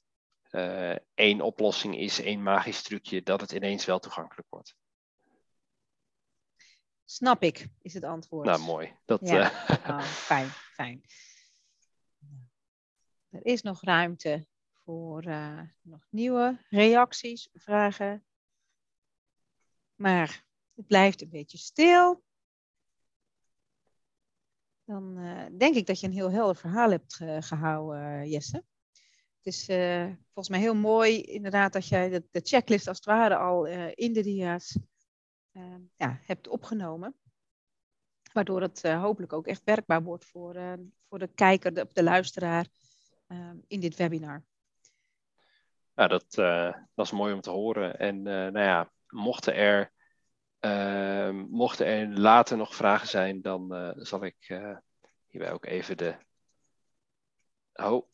één 1.13 1.41
oplossing 1.41 1.97
is, 1.97 2.21
één 2.21 2.43
magisch 2.43 2.83
trucje, 2.83 3.23
dat 3.23 3.41
het 3.41 3.51
ineens 3.51 3.85
wel 3.85 3.99
toegankelijk 3.99 4.47
wordt. 4.49 4.75
Snap 7.15 7.43
ik, 7.43 7.67
is 7.81 7.93
het 7.93 8.03
antwoord. 8.03 8.45
Nou, 8.45 8.59
mooi. 8.59 8.95
Dat, 9.05 9.19
ja. 9.23 9.69
uh... 9.69 9.89
oh, 9.89 10.01
fijn, 10.01 10.49
fijn. 10.49 11.01
Er 13.29 13.45
is 13.45 13.61
nog 13.61 13.83
ruimte 13.83 14.47
voor 14.83 15.25
uh, 15.25 15.61
nog 15.81 16.07
nieuwe 16.09 16.65
reacties, 16.69 17.49
vragen. 17.53 18.25
Maar 19.95 20.45
het 20.73 20.87
blijft 20.87 21.21
een 21.21 21.29
beetje 21.29 21.57
stil. 21.57 22.23
dan 24.83 25.17
eh, 25.17 25.45
denk 25.57 25.75
ik 25.75 25.85
dat 25.85 25.99
je 25.99 26.07
een 26.07 26.13
heel 26.13 26.31
helder 26.31 26.55
verhaal 26.55 26.89
hebt 26.89 27.15
gehouden, 27.39 28.29
Jesse. 28.29 28.63
Het 29.41 29.53
is 29.53 29.65
volgens 30.25 30.49
mij 30.49 30.59
heel 30.59 30.75
mooi 30.75 31.21
inderdaad 31.21 31.73
dat 31.73 31.87
jij 31.87 32.09
de, 32.09 32.23
de 32.31 32.41
checklist 32.43 32.87
als 32.87 32.97
het 32.97 33.05
ware 33.05 33.37
al 33.37 33.65
in 33.93 34.13
de 34.13 34.23
dia's 34.23 34.77
ja, 35.95 36.19
hebt 36.25 36.47
opgenomen. 36.47 37.15
Waardoor 38.33 38.61
het 38.61 38.83
hopelijk 38.83 39.33
ook 39.33 39.47
echt 39.47 39.63
werkbaar 39.63 40.03
wordt 40.03 40.25
voor, 40.25 40.77
voor 41.09 41.19
de 41.19 41.27
kijker, 41.27 41.73
de, 41.73 41.87
de 41.93 42.03
luisteraar 42.03 42.67
in 43.67 43.79
dit 43.79 43.95
webinar. 43.95 44.43
Ja, 45.95 46.07
dat, 46.07 46.25
dat 46.93 47.05
is 47.05 47.11
mooi 47.11 47.33
om 47.33 47.41
te 47.41 47.49
horen. 47.49 47.99
En 47.99 48.21
nou 48.21 48.59
ja, 48.59 48.91
mochten 49.07 49.55
er 49.55 49.93
mochten 51.47 51.85
er 51.85 52.19
later 52.19 52.57
nog 52.57 52.75
vragen 52.75 53.07
zijn, 53.07 53.41
dan 53.41 53.93
zal 53.97 54.23
ik 54.23 54.61
hierbij 55.35 55.53
ook 55.53 55.65
even 55.65 55.97
de. 55.97 56.15
Oh. 57.73 58.09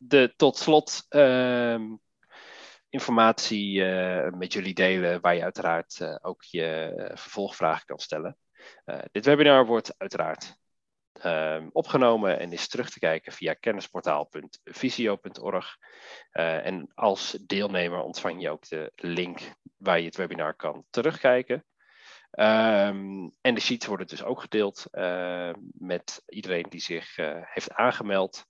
De 0.00 0.34
tot 0.36 0.56
slot 0.56 1.06
ehm, 1.08 1.94
informatie 2.90 3.84
eh, 3.84 4.32
met 4.32 4.52
jullie 4.52 4.74
delen, 4.74 5.20
waar 5.20 5.34
je 5.34 5.42
uiteraard 5.42 6.18
ook 6.22 6.42
je 6.42 6.92
vervolgvragen 7.14 7.86
kan 7.86 7.98
stellen. 7.98 8.36
dit 9.12 9.24
webinar 9.24 9.66
wordt 9.66 9.94
uiteraard 9.98 10.58
uh, 11.24 11.66
opgenomen 11.72 12.38
en 12.38 12.52
is 12.52 12.68
terug 12.68 12.90
te 12.90 12.98
kijken 12.98 13.32
via 13.32 13.54
kennisportaal.visio.org. 13.54 15.76
En 16.30 16.90
als 16.94 17.38
deelnemer 17.46 18.00
ontvang 18.00 18.42
je 18.42 18.50
ook 18.50 18.68
de 18.68 18.92
link 18.94 19.40
waar 19.76 19.98
je 19.98 20.04
het 20.04 20.16
webinar 20.16 20.54
kan 20.54 20.84
terugkijken. 20.90 21.64
Um, 22.30 23.34
en 23.40 23.54
de 23.54 23.60
sheets 23.60 23.86
worden 23.86 24.06
dus 24.06 24.22
ook 24.22 24.40
gedeeld 24.40 24.86
met 25.72 26.22
iedereen 26.26 26.66
die 26.68 26.80
zich 26.80 27.16
heeft 27.40 27.72
aangemeld. 27.72 28.48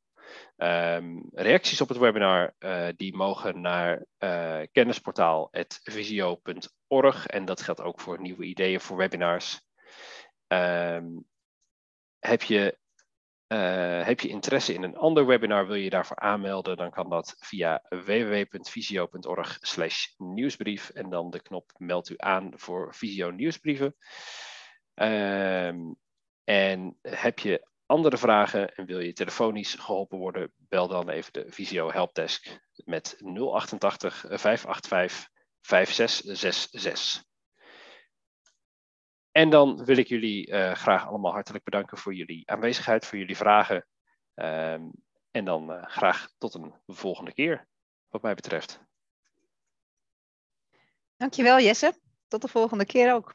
Um, 0.57 1.29
reacties 1.33 1.81
op 1.81 1.89
het 1.89 1.99
webinar 1.99 2.55
uh, 2.59 2.89
die 2.97 3.17
mogen 3.17 3.61
naar 3.61 4.07
kennisportaal.visio.org 4.73 7.27
en 7.27 7.45
dat 7.45 7.63
geldt 7.63 7.81
ook 7.81 8.01
voor 8.01 8.21
nieuwe 8.21 8.45
ideeën 8.45 8.81
voor 8.81 8.97
webinars. 8.97 9.61
Um, 10.47 11.25
heb 12.19 12.43
je, 12.43 12.79
uh, 13.53 14.05
heb 14.05 14.21
je 14.21 14.29
interesse 14.29 14.75
in 14.75 14.83
een 14.83 14.97
ander 14.97 15.27
webinar, 15.27 15.67
wil 15.67 15.77
je 15.77 15.91
daarvoor 15.91 16.19
aanmelden, 16.19 16.77
dan 16.77 16.91
kan 16.91 17.09
dat 17.09 17.37
via 17.39 17.83
www.visio.org 17.89 19.59
nieuwsbrief 20.17 20.91
en 20.91 21.11
dan 21.11 21.31
de 21.31 21.43
knop 21.43 21.73
meld 21.77 22.09
u 22.09 22.15
aan 22.17 22.53
voor 22.57 22.95
Visio 22.95 23.31
nieuwsbrieven. 23.31 23.97
Um, 24.95 25.97
en 26.45 26.99
heb 27.03 27.39
je 27.39 27.69
andere 27.91 28.19
vragen 28.19 28.75
en 28.75 28.87
wil 28.87 29.01
je 29.01 29.13
telefonisch 29.13 29.75
geholpen 29.75 30.19
worden, 30.19 30.53
bel 30.57 30.89
dan 30.89 31.09
even 31.09 31.33
de 31.33 31.45
Visio 31.49 31.91
Helpdesk 31.91 32.61
met 32.85 33.17
088 33.19 34.25
585 34.29 35.29
5666. 35.61 37.25
En 39.31 39.51
dan 39.51 39.85
wil 39.85 39.97
ik 39.97 40.09
jullie 40.09 40.51
uh, 40.51 40.75
graag 40.75 41.07
allemaal 41.07 41.33
hartelijk 41.33 41.65
bedanken 41.65 41.99
voor 41.99 42.15
jullie 42.15 42.51
aanwezigheid, 42.51 43.07
voor 43.07 43.19
jullie 43.19 43.37
vragen. 43.37 43.87
Um, 44.35 44.91
en 45.31 45.45
dan 45.45 45.73
uh, 45.73 45.85
graag 45.87 46.31
tot 46.39 46.55
een 46.55 46.75
volgende 46.87 47.33
keer, 47.33 47.67
wat 48.09 48.23
mij 48.23 48.35
betreft. 48.35 48.81
Dankjewel 51.17 51.61
Jesse. 51.61 51.99
Tot 52.29 52.43
de 52.43 52.49
volgende 52.49 52.87
keer 52.87 53.15
ook. 53.15 53.35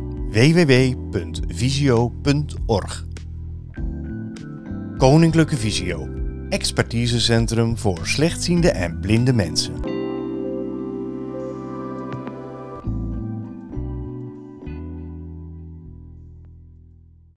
www.visio.org. 0.31 3.05
Koninklijke 4.97 5.57
Visio, 5.57 6.07
expertisecentrum 6.49 7.77
voor 7.77 7.99
slechtziende 8.03 8.71
en 8.71 8.99
blinde 8.99 9.33
mensen. 9.33 9.90